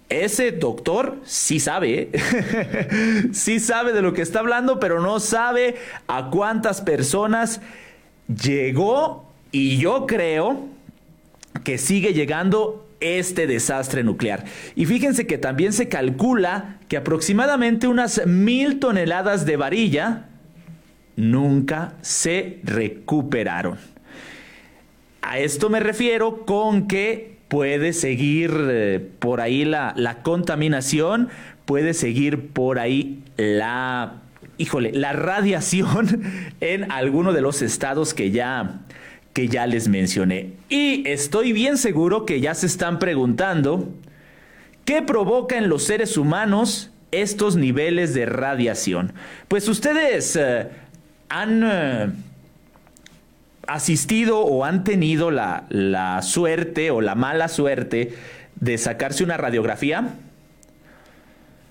[0.10, 3.30] ese doctor sí sabe, ¿eh?
[3.34, 5.76] sí sabe de lo que está hablando, pero no sabe
[6.08, 7.60] a cuántas personas
[8.28, 10.68] llegó y yo creo
[11.64, 14.46] que sigue llegando este desastre nuclear.
[14.76, 20.26] Y fíjense que también se calcula que aproximadamente unas mil toneladas de varilla
[21.16, 23.78] nunca se recuperaron.
[25.22, 31.30] A esto me refiero con que puede seguir eh, por ahí la, la contaminación,
[31.66, 34.22] puede seguir por ahí la,
[34.58, 36.24] híjole, la radiación
[36.62, 38.82] en alguno de los estados que ya
[39.38, 40.54] que ya les mencioné.
[40.68, 43.88] Y estoy bien seguro que ya se están preguntando,
[44.84, 49.14] ¿qué provoca en los seres humanos estos niveles de radiación?
[49.48, 50.70] Pues ustedes eh,
[51.30, 52.10] han eh,
[53.68, 58.16] asistido o han tenido la, la suerte o la mala suerte
[58.56, 60.16] de sacarse una radiografía.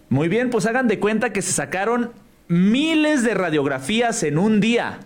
[0.08, 2.12] Muy bien, pues hagan de cuenta que se sacaron
[2.46, 5.00] miles de radiografías en un día.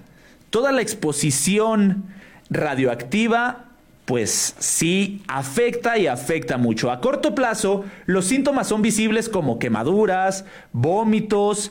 [0.51, 2.20] Toda la exposición
[2.51, 3.67] radioactiva
[4.11, 6.91] pues sí afecta y afecta mucho.
[6.91, 11.71] A corto plazo, los síntomas son visibles como quemaduras, vómitos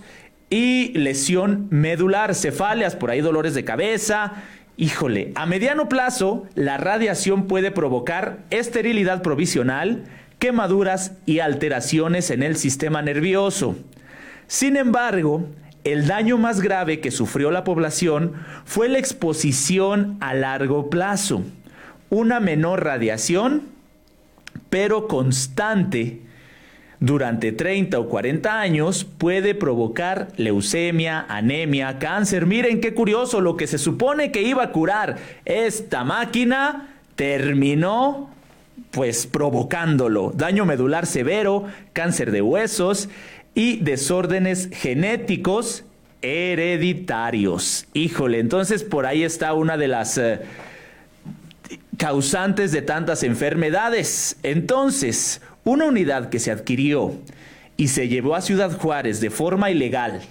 [0.49, 4.35] y lesión medular, cefaleas, por ahí dolores de cabeza.
[4.77, 10.05] Híjole, a mediano plazo, la radiación puede provocar esterilidad provisional,
[10.39, 13.75] quemaduras y alteraciones en el sistema nervioso.
[14.47, 15.45] Sin embargo,
[15.91, 18.33] el daño más grave que sufrió la población
[18.65, 21.43] fue la exposición a largo plazo,
[22.09, 23.63] una menor radiación,
[24.69, 26.21] pero constante
[26.99, 32.45] durante 30 o 40 años puede provocar leucemia, anemia, cáncer.
[32.45, 38.29] Miren qué curioso, lo que se supone que iba a curar esta máquina terminó
[38.91, 40.31] pues provocándolo.
[40.35, 43.09] Daño medular severo, cáncer de huesos
[43.53, 45.83] y desórdenes genéticos
[46.21, 47.87] hereditarios.
[47.93, 50.41] Híjole, entonces por ahí está una de las eh,
[51.97, 54.37] causantes de tantas enfermedades.
[54.43, 57.13] Entonces, una unidad que se adquirió
[57.77, 60.21] y se llevó a Ciudad Juárez de forma ilegal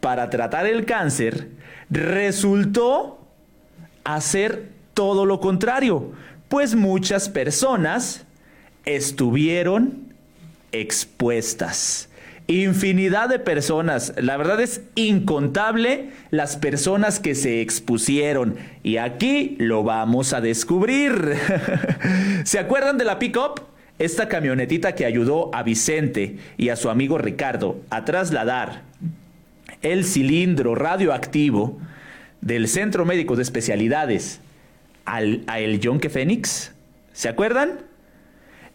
[0.00, 1.48] para tratar el cáncer,
[1.90, 3.20] resultó
[4.04, 6.12] hacer todo lo contrario,
[6.48, 8.24] pues muchas personas
[8.84, 10.14] estuvieron
[10.72, 12.08] expuestas.
[12.48, 19.82] Infinidad de personas, la verdad es incontable las personas que se expusieron y aquí lo
[19.82, 21.34] vamos a descubrir.
[22.44, 23.62] ¿Se acuerdan de la pick-up?
[23.98, 28.82] Esta camionetita que ayudó a Vicente y a su amigo Ricardo a trasladar
[29.82, 31.80] el cilindro radioactivo
[32.42, 34.40] del Centro Médico de Especialidades
[35.04, 36.72] al, a el Yonke Fénix.
[37.12, 37.80] ¿Se acuerdan?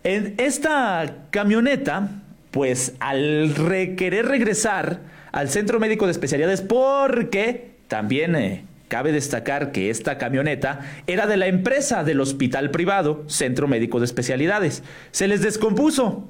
[0.03, 2.10] En esta camioneta,
[2.51, 3.53] pues al
[3.97, 4.99] querer regresar
[5.31, 11.37] al Centro Médico de Especialidades, porque también eh, cabe destacar que esta camioneta era de
[11.37, 14.83] la empresa del hospital privado, Centro Médico de Especialidades.
[15.11, 16.29] Se les descompuso.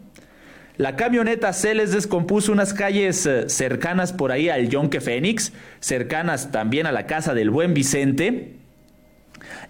[0.77, 6.51] La camioneta se les descompuso unas calles eh, cercanas por ahí al Yonke Fénix, cercanas
[6.51, 8.53] también a la casa del buen Vicente.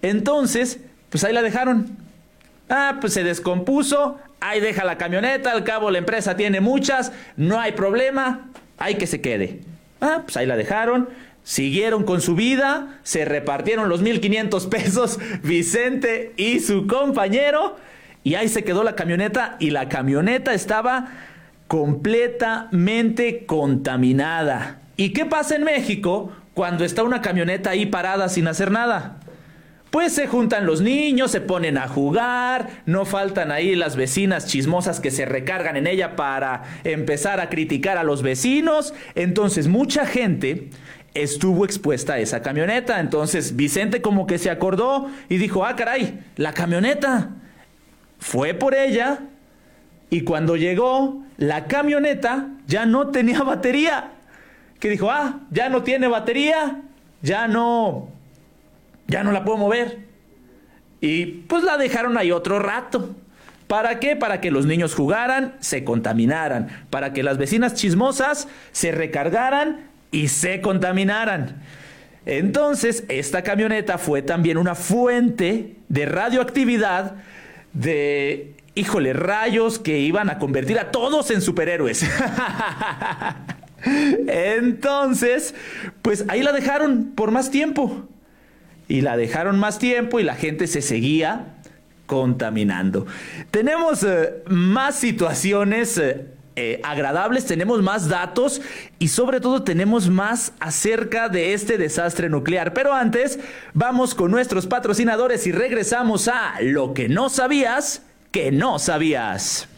[0.02, 1.96] Entonces, pues ahí la dejaron.
[2.68, 7.60] Ah, pues se descompuso, ahí deja la camioneta, al cabo la empresa tiene muchas, no
[7.60, 9.60] hay problema, hay que se quede.
[10.00, 11.08] Ah, pues ahí la dejaron,
[11.44, 17.76] siguieron con su vida, se repartieron los 1.500 pesos Vicente y su compañero,
[18.24, 21.08] y ahí se quedó la camioneta y la camioneta estaba
[21.68, 24.80] completamente contaminada.
[24.96, 29.20] ¿Y qué pasa en México cuando está una camioneta ahí parada sin hacer nada?
[29.92, 35.00] Pues se juntan los niños, se ponen a jugar, no faltan ahí las vecinas chismosas
[35.00, 38.94] que se recargan en ella para empezar a criticar a los vecinos.
[39.14, 40.70] Entonces mucha gente
[41.12, 43.00] estuvo expuesta a esa camioneta.
[43.00, 47.32] Entonces Vicente como que se acordó y dijo, ah, caray, la camioneta.
[48.18, 49.18] Fue por ella
[50.08, 54.12] y cuando llegó, la camioneta ya no tenía batería.
[54.80, 56.80] Que dijo, ah, ya no tiene batería,
[57.20, 58.11] ya no
[59.08, 59.98] ya no la puedo mover.
[61.00, 63.16] Y pues la dejaron ahí otro rato.
[63.66, 64.16] ¿Para qué?
[64.16, 70.28] Para que los niños jugaran, se contaminaran, para que las vecinas chismosas se recargaran y
[70.28, 71.62] se contaminaran.
[72.26, 77.14] Entonces, esta camioneta fue también una fuente de radioactividad
[77.72, 82.04] de, híjole, rayos que iban a convertir a todos en superhéroes.
[84.28, 85.54] Entonces,
[86.02, 88.06] pues ahí la dejaron por más tiempo
[88.92, 91.54] y la dejaron más tiempo y la gente se seguía
[92.04, 93.06] contaminando.
[93.50, 96.26] Tenemos eh, más situaciones eh,
[96.56, 98.60] eh, agradables, tenemos más datos
[98.98, 102.74] y sobre todo tenemos más acerca de este desastre nuclear.
[102.74, 103.38] Pero antes
[103.72, 109.68] vamos con nuestros patrocinadores y regresamos a lo que no sabías que no sabías.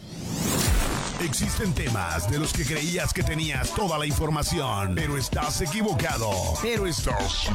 [1.23, 6.29] Existen temas de los que creías que tenías toda la información, pero estás equivocado.
[6.61, 7.49] Pero estás.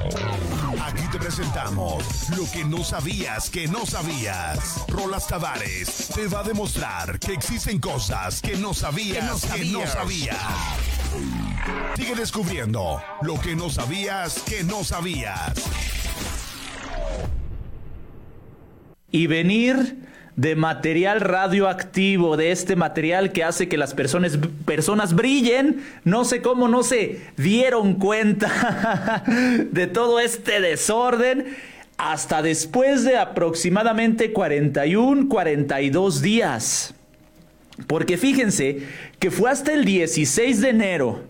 [0.82, 4.84] Aquí te presentamos lo que no sabías que no sabías.
[4.88, 10.38] Rolas Tavares te va a demostrar que existen cosas que no sabías que no sabías.
[11.96, 15.52] Sigue descubriendo lo que no sabías que no sabías.
[19.12, 20.09] Y venir
[20.40, 25.84] de material radioactivo, de este material que hace que las personas, personas brillen.
[26.04, 29.22] No sé cómo no se dieron cuenta
[29.70, 31.44] de todo este desorden
[31.98, 36.94] hasta después de aproximadamente 41, 42 días.
[37.86, 38.84] Porque fíjense
[39.18, 41.22] que fue hasta el 16 de enero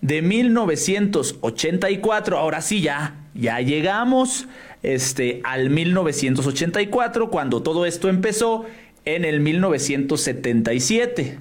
[0.00, 4.48] de 1984, ahora sí ya, ya llegamos
[4.82, 8.66] este, al 1984, cuando todo esto empezó,
[9.04, 11.38] en el 1977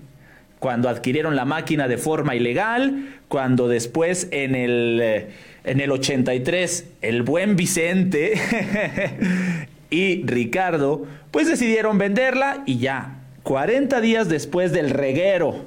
[0.60, 5.28] cuando adquirieron la máquina de forma ilegal, cuando después en el, eh,
[5.64, 8.34] en el 83 el buen Vicente
[9.90, 15.66] y Ricardo pues decidieron venderla y ya, 40 días después del reguero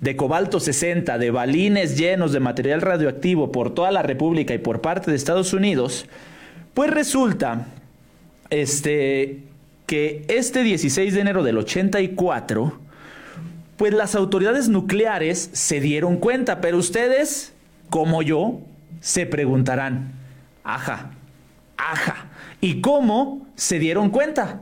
[0.00, 4.82] de cobalto 60, de balines llenos de material radioactivo por toda la República y por
[4.82, 6.06] parte de Estados Unidos,
[6.76, 7.68] pues resulta
[8.50, 9.44] este,
[9.86, 12.78] que este 16 de enero del 84,
[13.78, 17.54] pues las autoridades nucleares se dieron cuenta, pero ustedes,
[17.88, 18.60] como yo,
[19.00, 20.12] se preguntarán,
[20.64, 21.12] ajá,
[21.78, 22.26] ajá,
[22.60, 24.60] ¿y cómo se dieron cuenta?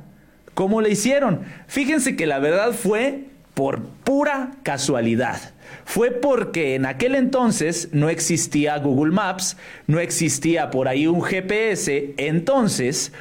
[0.55, 1.41] ¿Cómo le hicieron?
[1.67, 5.54] Fíjense que la verdad fue por pura casualidad.
[5.85, 9.57] Fue porque en aquel entonces no existía Google Maps,
[9.87, 13.12] no existía por ahí un GPS, entonces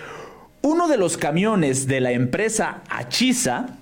[0.62, 3.78] uno de los camiones de la empresa Achisa,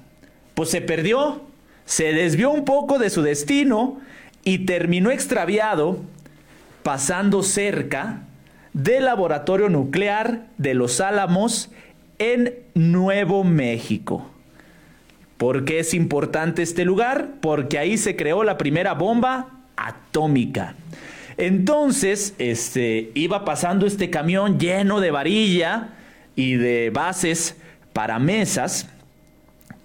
[0.55, 1.41] pues se perdió,
[1.85, 3.99] se desvió un poco de su destino
[4.43, 5.99] y terminó extraviado
[6.81, 8.23] pasando cerca
[8.73, 11.69] del laboratorio nuclear de Los Álamos
[12.17, 14.30] en Nuevo México.
[15.41, 17.29] ¿Por qué es importante este lugar?
[17.41, 20.75] Porque ahí se creó la primera bomba atómica.
[21.35, 25.95] Entonces, este, iba pasando este camión lleno de varilla
[26.35, 27.57] y de bases
[27.91, 28.87] para mesas,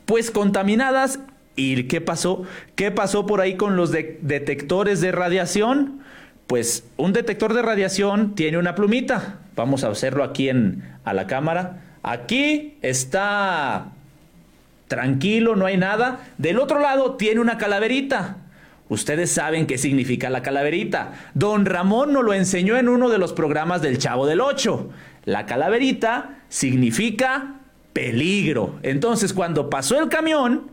[0.05, 1.21] pues contaminadas.
[1.57, 2.43] ¿Y qué pasó?
[2.75, 6.01] ¿Qué pasó por ahí con los detectores de radiación?
[6.47, 9.39] Pues un detector de radiación tiene una plumita.
[9.55, 11.83] Vamos a hacerlo aquí en, a la cámara.
[12.03, 13.93] Aquí está
[14.89, 16.21] tranquilo, no hay nada.
[16.39, 18.39] Del otro lado tiene una calaverita.
[18.89, 21.13] Ustedes saben qué significa la calaverita.
[21.35, 24.91] Don Ramón nos lo enseñó en uno de los programas del Chavo del Ocho.
[25.25, 27.57] La calaverita significa
[27.93, 28.79] peligro.
[28.83, 30.71] Entonces, cuando pasó el camión,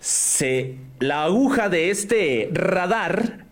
[0.00, 3.42] se, la aguja de este radar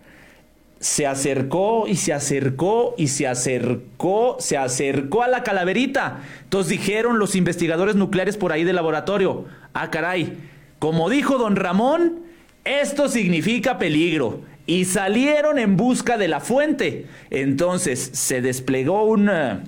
[0.81, 6.21] se acercó y se acercó y se acercó, se acercó a la calaverita.
[6.43, 9.45] Entonces dijeron los investigadores nucleares por ahí del laboratorio,
[9.75, 10.37] ah caray,
[10.79, 12.21] como dijo don Ramón,
[12.65, 14.43] esto significa peligro.
[14.67, 17.07] Y salieron en busca de la fuente.
[17.31, 19.59] Entonces se desplegó un, eh,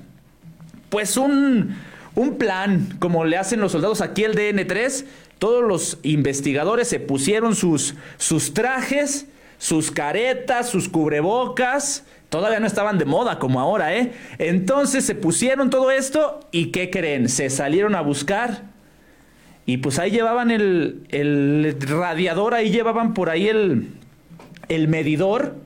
[0.91, 1.77] pues un,
[2.15, 5.05] un plan, como le hacen los soldados aquí el DN3.
[5.39, 9.27] Todos los investigadores se pusieron sus, sus trajes,
[9.59, 14.13] sus caretas, sus cubrebocas, todavía no estaban de moda como ahora, ¿eh?
[14.39, 17.29] Entonces se pusieron todo esto y ¿qué creen?
[17.29, 18.72] Se salieron a buscar
[19.65, 23.91] y pues ahí llevaban el, el radiador, ahí llevaban por ahí el,
[24.69, 25.57] el medidor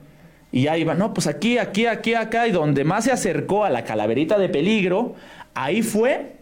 [0.51, 3.69] y ahí iban, no, pues aquí, aquí, aquí, acá y donde más se acercó a
[3.69, 5.15] la calaverita de peligro,
[5.53, 6.37] ahí fue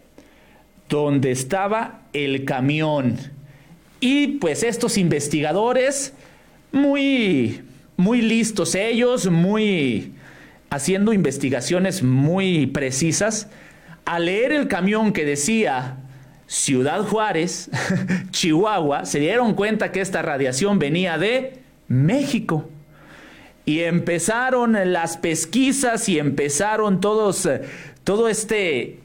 [0.89, 3.17] donde estaba el camión.
[3.99, 6.13] Y pues estos investigadores
[6.71, 7.63] muy,
[7.97, 10.13] muy listos ellos, muy
[10.69, 13.47] haciendo investigaciones muy precisas.
[14.03, 15.97] Al leer el camión que decía
[16.47, 17.69] Ciudad Juárez,
[18.31, 22.69] Chihuahua, se dieron cuenta que esta radiación venía de México.
[23.65, 27.61] Y empezaron las pesquisas y empezaron todos, eh,
[28.03, 28.99] todo este,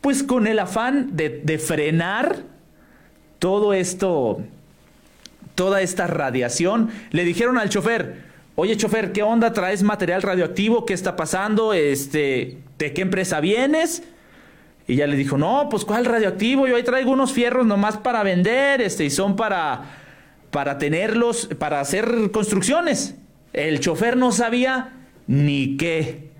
[0.00, 2.36] pues con el afán de, frenar
[3.38, 4.40] todo esto,
[5.54, 8.22] toda esta radiación, le dijeron al chofer,
[8.54, 9.52] oye chofer, ¿qué onda?
[9.52, 10.86] ¿Traes material radioactivo?
[10.86, 11.74] ¿Qué está pasando?
[11.74, 14.02] Este, ¿De qué empresa vienes?
[14.90, 16.66] Y ya le dijo, no, pues ¿cuál radioactivo?
[16.66, 19.82] Yo ahí traigo unos fierros nomás para vender, este, y son para,
[20.50, 23.14] para tenerlos, para hacer construcciones.
[23.52, 24.94] El chofer no sabía
[25.28, 26.30] ni qué.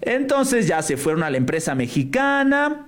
[0.00, 2.86] Entonces ya se fueron a la empresa mexicana,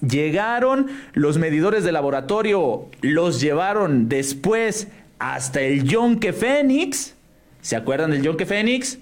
[0.00, 4.88] Llegaron, los medidores de laboratorio los llevaron después
[5.20, 7.14] hasta el Yonke Fénix.
[7.60, 8.98] ¿Se acuerdan del Yonke Fénix?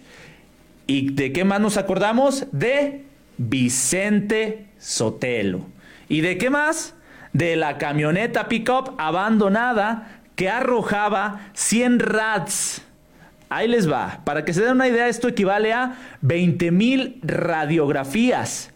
[0.87, 2.47] ¿Y de qué más nos acordamos?
[2.53, 3.07] De
[3.39, 5.66] Vicente Sotelo.
[6.11, 6.95] ¿Y de qué más?
[7.32, 12.82] De la camioneta pickup abandonada que arrojaba 100 rats.
[13.49, 14.20] Ahí les va.
[14.24, 18.72] Para que se den una idea, esto equivale a 20 mil radiografías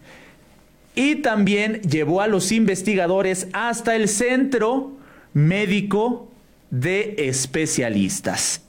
[0.94, 4.92] y también llevó a los investigadores hasta el Centro
[5.34, 6.30] Médico
[6.70, 8.62] de Especialistas.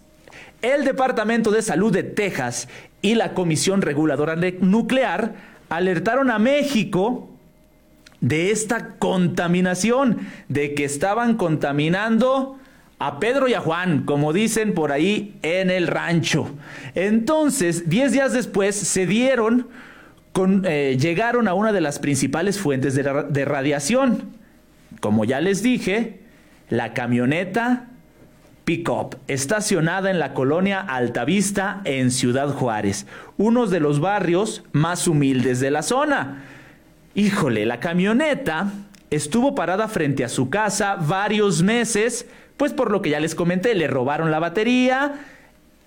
[0.62, 2.68] El Departamento de Salud de Texas
[3.02, 5.36] y la Comisión Reguladora Nuclear
[5.70, 7.29] alertaron a México
[8.22, 12.58] de esta contaminación, de que estaban contaminando
[13.00, 16.50] a Pedro y a Juan, como dicen por ahí en el rancho.
[16.96, 19.68] Entonces, 10 días después se dieron
[20.64, 24.30] eh, llegaron a una de las principales fuentes de, de radiación.
[25.02, 26.20] Como ya les dije,
[26.70, 27.88] la camioneta
[28.64, 33.08] Pickup, estacionada en la colonia Altavista en Ciudad Juárez,
[33.38, 36.44] uno de los barrios más humildes de la zona.
[37.16, 38.72] Híjole, la camioneta
[39.10, 43.74] estuvo parada frente a su casa varios meses Pues por lo que ya les comenté,
[43.74, 45.14] le robaron la batería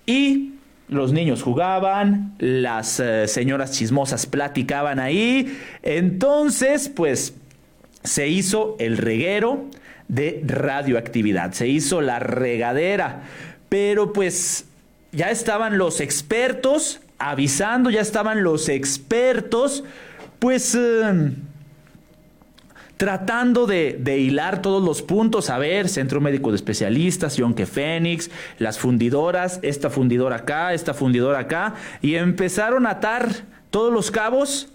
[0.05, 0.53] y
[0.89, 5.57] los niños jugaban, las eh, señoras chismosas platicaban ahí.
[5.81, 7.35] Entonces, pues
[8.03, 9.65] se hizo el reguero
[10.07, 13.23] de radioactividad, se hizo la regadera.
[13.69, 14.65] Pero pues
[15.11, 19.83] ya estaban los expertos avisando, ya estaban los expertos,
[20.43, 20.75] pues...
[20.75, 21.35] Em,
[22.97, 28.29] tratando de, hilar todos los puntos, a ver, Centro Médico de Especialistas, Yonke Fénix,
[28.59, 33.29] las fundidoras, esta fundidora acá, esta fundidora acá, y empezaron a atar
[33.71, 34.67] todos los cabos,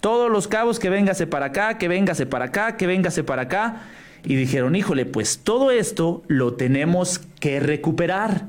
[0.00, 3.82] todos los cabos que véngase para acá, que véngase para acá, que véngase para acá,
[4.24, 8.46] y dijeron, híjole, pues todo esto lo tenemos que recuperar.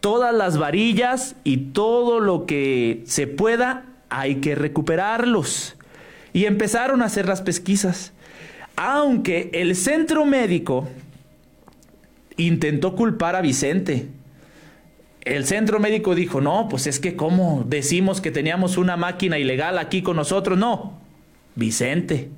[0.00, 5.76] Todas las varillas y todo lo que se pueda, hay que recuperarlos.
[6.32, 8.12] Y empezaron a hacer las pesquisas.
[8.76, 10.88] Aunque el centro médico
[12.36, 14.08] intentó culpar a Vicente.
[15.24, 19.78] El centro médico dijo, no, pues es que cómo decimos que teníamos una máquina ilegal
[19.78, 20.58] aquí con nosotros.
[20.58, 20.98] No,
[21.54, 22.30] Vicente.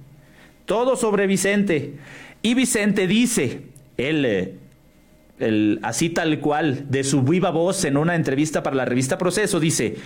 [0.66, 1.94] Todo sobre Vicente.
[2.42, 3.62] Y Vicente dice,
[3.96, 4.54] él, eh,
[5.38, 9.60] el, así tal cual, de su viva voz en una entrevista para la revista Proceso,
[9.60, 9.96] dice,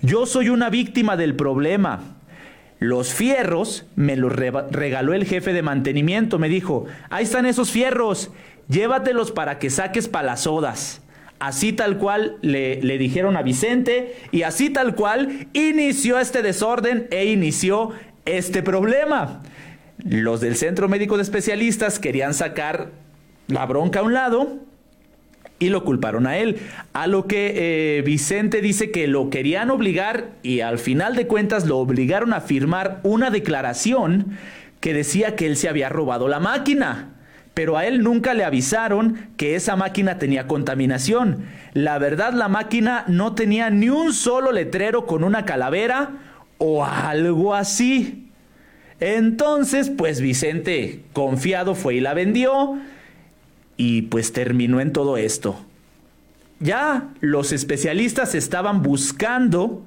[0.00, 2.17] yo soy una víctima del problema.
[2.78, 6.38] Los fierros me los regaló el jefe de mantenimiento.
[6.38, 8.30] Me dijo, ahí están esos fierros,
[8.68, 11.02] llévatelos para que saques palazodas.
[11.40, 17.06] Así tal cual le, le, dijeron a Vicente y así tal cual inició este desorden
[17.10, 17.92] e inició
[18.24, 19.42] este problema.
[19.98, 22.90] Los del Centro Médico de Especialistas querían sacar
[23.46, 24.67] la bronca a un lado
[25.58, 26.58] y lo culparon a él.
[26.92, 31.66] A lo que eh, Vicente dice que lo querían obligar y al final de cuentas
[31.66, 34.38] lo obligaron a firmar una declaración
[34.80, 37.14] que decía que él se había robado la máquina.
[37.54, 41.46] Pero a él nunca le avisaron que esa máquina tenía contaminación.
[41.72, 46.10] La verdad, la máquina no tenía ni un solo letrero con una calavera
[46.58, 48.28] o algo así.
[49.00, 52.78] Entonces, pues Vicente, confiado, fue y la vendió
[53.78, 55.56] y pues terminó en todo esto.
[56.60, 59.82] Ya los especialistas estaban buscando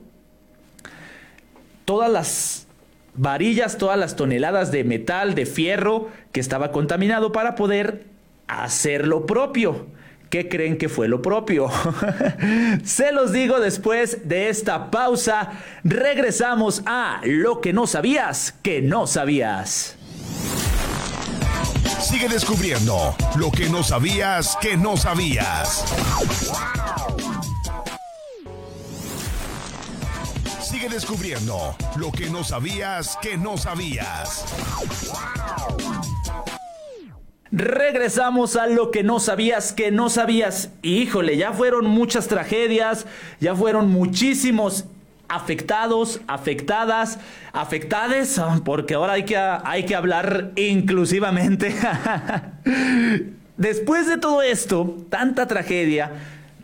[1.86, 2.68] todas las
[3.14, 8.06] varillas, todas las toneladas de metal, de fierro que estaba contaminado para poder
[8.48, 9.88] hacer lo propio.
[10.30, 11.70] ¿Qué creen que fue lo propio?
[12.86, 15.52] Se los digo después de esta pausa.
[15.84, 19.98] Regresamos a lo que no sabías que no sabías.
[22.02, 25.86] Sigue descubriendo lo que no sabías que no sabías.
[30.62, 34.46] Sigue descubriendo lo que no sabías que no sabías.
[37.52, 40.70] Regresamos a lo que no sabías que no sabías.
[40.82, 43.06] Híjole, ya fueron muchas tragedias,
[43.40, 44.86] ya fueron muchísimos
[45.32, 47.18] afectados, afectadas,
[47.54, 51.74] afectades, porque ahora hay que, hay que hablar inclusivamente.
[53.58, 56.12] Después de todo esto, tanta tragedia,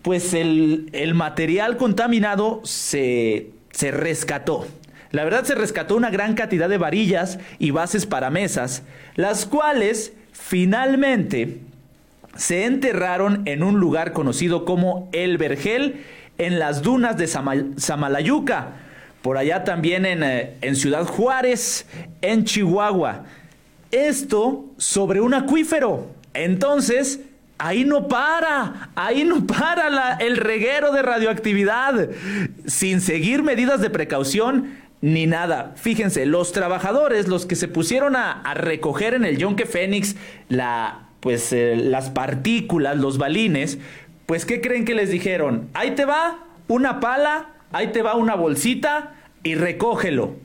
[0.02, 4.68] pues el, el material contaminado se, se rescató.
[5.12, 8.84] La verdad se rescató una gran cantidad de varillas y bases para mesas,
[9.16, 11.62] las cuales finalmente
[12.36, 16.04] se enterraron en un lugar conocido como El Vergel
[16.38, 18.70] en las dunas de Samalayuca,
[19.22, 21.86] por allá también en, eh, en, Ciudad Juárez,
[22.22, 23.26] en Chihuahua.
[23.92, 26.08] Esto sobre un acuífero.
[26.34, 27.22] Entonces,
[27.58, 32.10] ahí no para, ahí no para el reguero de radioactividad,
[32.66, 35.74] sin seguir medidas de precaución ni nada.
[35.76, 40.16] Fíjense, los trabajadores, los que se pusieron a, recoger en el Yonke Fénix
[41.20, 43.80] pues, eh, las partículas, los balines,
[44.28, 45.70] pues, ¿qué creen que les dijeron?
[45.74, 50.36] Ahí te va una pala, ahí te va una bolsita y recógelo.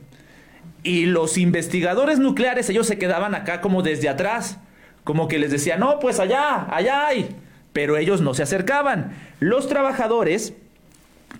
[0.84, 4.58] Y los investigadores nucleares, ellos se quedaban acá como desde atrás,
[5.02, 7.36] como que les decían, no, pues allá, allá hay.
[7.72, 9.16] Pero ellos no se acercaban.
[9.40, 10.54] Los trabajadores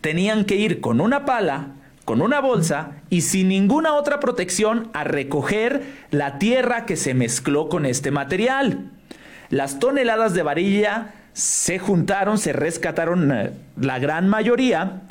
[0.00, 1.68] tenían que ir con una pala,
[2.04, 7.68] con una bolsa y sin ninguna otra protección a recoger la tierra que se mezcló
[7.68, 8.90] con este material.
[9.48, 15.02] Las toneladas de varilla se juntaron, se rescataron eh, la gran mayoría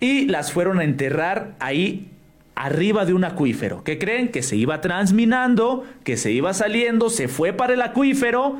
[0.00, 2.08] y las fueron a enterrar ahí
[2.54, 3.84] arriba de un acuífero.
[3.84, 4.28] ¿Qué creen?
[4.28, 8.58] Que se iba transminando, que se iba saliendo, se fue para el acuífero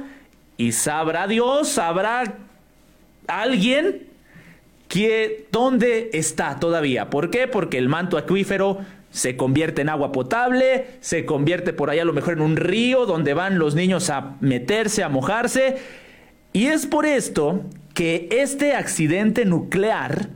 [0.57, 2.35] y sabrá Dios, sabrá
[3.27, 4.07] alguien
[4.89, 7.11] que dónde está todavía.
[7.11, 7.47] ¿Por qué?
[7.47, 8.79] Porque el manto acuífero
[9.11, 13.07] se convierte en agua potable, se convierte por ahí a lo mejor en un río
[13.07, 15.79] donde van los niños a meterse, a mojarse
[16.53, 20.29] Y es por esto que este accidente nuclear,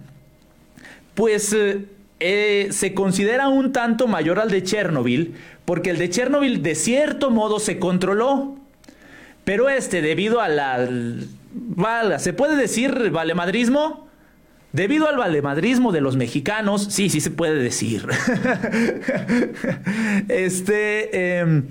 [1.15, 1.87] pues eh,
[2.21, 5.35] eh, se considera un tanto mayor al de Chernobyl,
[5.65, 8.57] porque el de Chernobyl de cierto modo se controló.
[9.45, 10.89] Pero este, debido a la...
[12.19, 14.09] ¿Se puede decir valemadrismo?
[14.73, 18.07] Debido al valemadrismo de los mexicanos, sí, sí se puede decir.
[20.29, 21.67] este, em,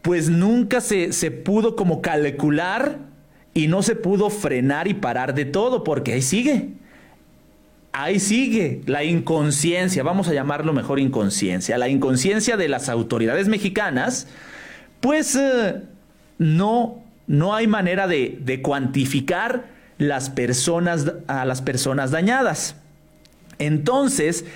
[0.00, 3.11] pues nunca se, se pudo como calcular
[3.54, 6.68] y no se pudo frenar y parar de todo, porque ahí sigue.
[7.92, 14.28] Ahí sigue la inconsciencia, vamos a llamarlo mejor inconsciencia, la inconsciencia de las autoridades mexicanas,
[15.00, 15.82] pues eh,
[16.38, 19.66] no, no hay manera de, de cuantificar
[19.98, 22.76] las personas, a las personas dañadas.
[23.58, 24.46] Entonces,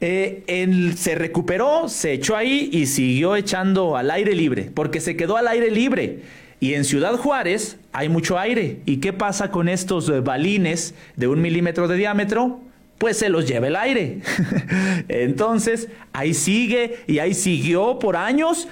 [0.00, 5.16] eh, él se recuperó, se echó ahí y siguió echando al aire libre, porque se
[5.16, 6.20] quedó al aire libre.
[6.60, 8.80] Y en Ciudad Juárez hay mucho aire.
[8.86, 12.60] ¿Y qué pasa con estos eh, balines de un milímetro de diámetro?
[12.98, 14.20] Pues se los lleva el aire.
[15.08, 18.68] Entonces, ahí sigue y ahí siguió por años.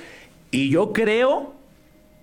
[0.51, 1.55] Y yo creo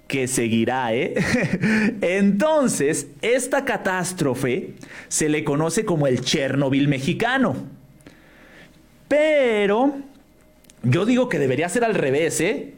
[0.08, 1.14] que seguirá, ¿eh?
[2.02, 4.72] Entonces, esta catástrofe
[5.08, 7.56] se le conoce como el Chernobyl mexicano.
[9.08, 9.51] Pero
[10.92, 12.74] yo digo que debería ser al revés, ¿eh?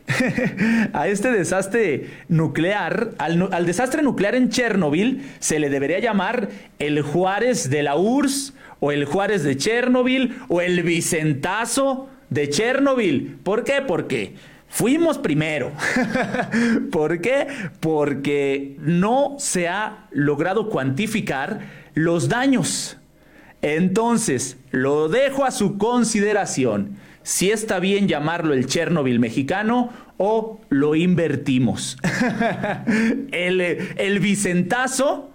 [0.93, 7.71] a este desastre nuclear, al, desastre nuclear en Chernobyl, se le debería llamar el Juárez
[7.71, 13.39] de la URSS, o el Juárez de Chernobyl, o el Vicentazo de Chernobyl.
[13.41, 13.81] ¿Por qué?
[13.81, 14.35] Porque
[14.67, 15.71] fuimos primero.
[16.91, 17.47] ¿Por qué?
[17.79, 21.61] Porque no se ha logrado cuantificar
[21.95, 22.97] los daños.
[23.63, 30.95] Entonces, lo dejo a su consideración si está bien llamarlo el Chernobyl mexicano o lo
[30.95, 31.97] invertimos.
[33.31, 35.33] el, el Vicentazo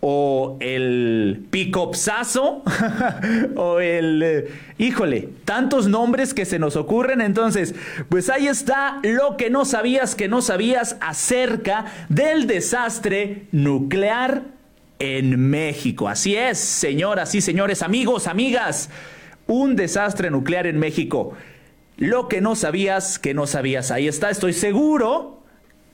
[0.00, 2.62] o el Picopsazo
[3.56, 4.22] o el...
[4.22, 4.48] Eh,
[4.78, 7.20] híjole, tantos nombres que se nos ocurren.
[7.20, 7.74] Entonces,
[8.08, 14.42] pues ahí está lo que no sabías que no sabías acerca del desastre nuclear
[15.00, 16.08] en México.
[16.08, 18.90] Así es, señoras y señores, amigos, amigas
[19.48, 21.32] un desastre nuclear en México.
[21.96, 23.90] Lo que no sabías, que no sabías.
[23.90, 25.42] Ahí está, estoy seguro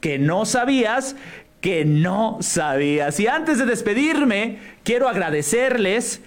[0.00, 1.16] que no sabías,
[1.62, 3.18] que no sabías.
[3.20, 6.20] Y antes de despedirme, quiero agradecerles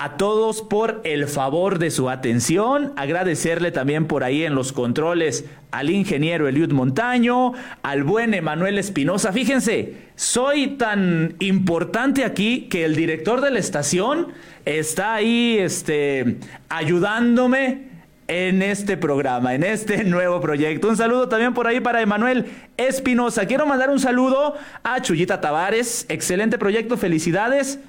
[0.00, 5.44] a todos por el favor de su atención, agradecerle también por ahí en los controles
[5.72, 9.32] al ingeniero Eliud Montaño, al buen Emanuel Espinosa.
[9.32, 14.28] Fíjense, soy tan importante aquí que el director de la estación
[14.64, 16.36] está ahí este,
[16.68, 17.88] ayudándome
[18.28, 20.90] en este programa, en este nuevo proyecto.
[20.90, 22.46] Un saludo también por ahí para Emanuel
[22.76, 23.46] Espinosa.
[23.46, 26.06] Quiero mandar un saludo a Chuyita Tavares.
[26.08, 27.80] Excelente proyecto, felicidades.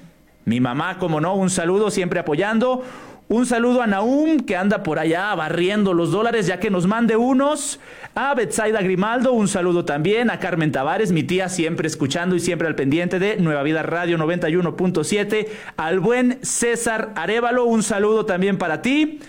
[0.50, 2.82] Mi mamá, como no, un saludo siempre apoyando.
[3.28, 7.14] Un saludo a Naum, que anda por allá barriendo los dólares, ya que nos mande
[7.14, 7.78] unos.
[8.16, 10.28] A Betsaida Grimaldo, un saludo también.
[10.28, 14.18] A Carmen Tavares, mi tía, siempre escuchando y siempre al pendiente de Nueva Vida Radio
[14.18, 15.46] 91.7.
[15.76, 19.20] Al buen César Arevalo, un saludo también para ti.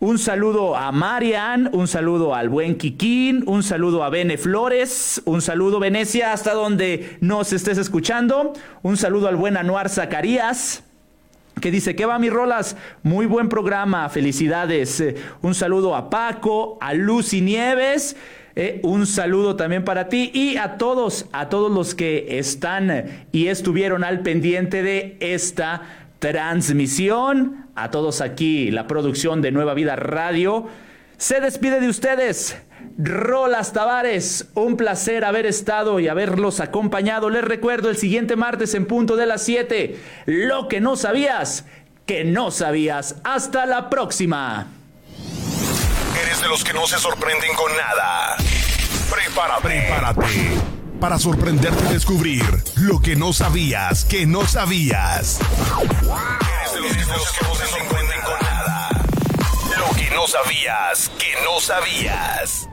[0.00, 5.40] Un saludo a Marian, un saludo al buen Kikín, un saludo a Bene Flores, un
[5.40, 10.82] saludo Venecia hasta donde nos estés escuchando, un saludo al buen Anuar Zacarías
[11.60, 12.76] que dice, ¿qué va mi rolas?
[13.04, 15.00] Muy buen programa, felicidades.
[15.00, 18.16] Eh, un saludo a Paco, a Lucy Nieves.
[18.56, 23.46] Eh, un saludo también para ti y a todos, a todos los que están y
[23.46, 25.82] estuvieron al pendiente de esta
[26.18, 27.63] transmisión.
[27.76, 30.68] A todos aquí, la producción de Nueva Vida Radio.
[31.16, 32.56] Se despide de ustedes.
[32.96, 37.30] Rolas Tavares, un placer haber estado y haberlos acompañado.
[37.30, 39.98] Les recuerdo el siguiente martes en punto de las 7.
[40.26, 41.64] Lo que no sabías,
[42.06, 43.16] que no sabías.
[43.24, 44.68] Hasta la próxima.
[46.22, 48.36] Eres de los que no se sorprenden con nada.
[49.10, 49.68] Prepárate.
[49.68, 52.42] Prepárate para sorprenderte y descubrir
[52.76, 55.38] lo que no sabías que no sabías.
[56.84, 58.90] Los que no se sorprenden con nada.
[59.78, 62.68] Lo que no sabías que no sabías.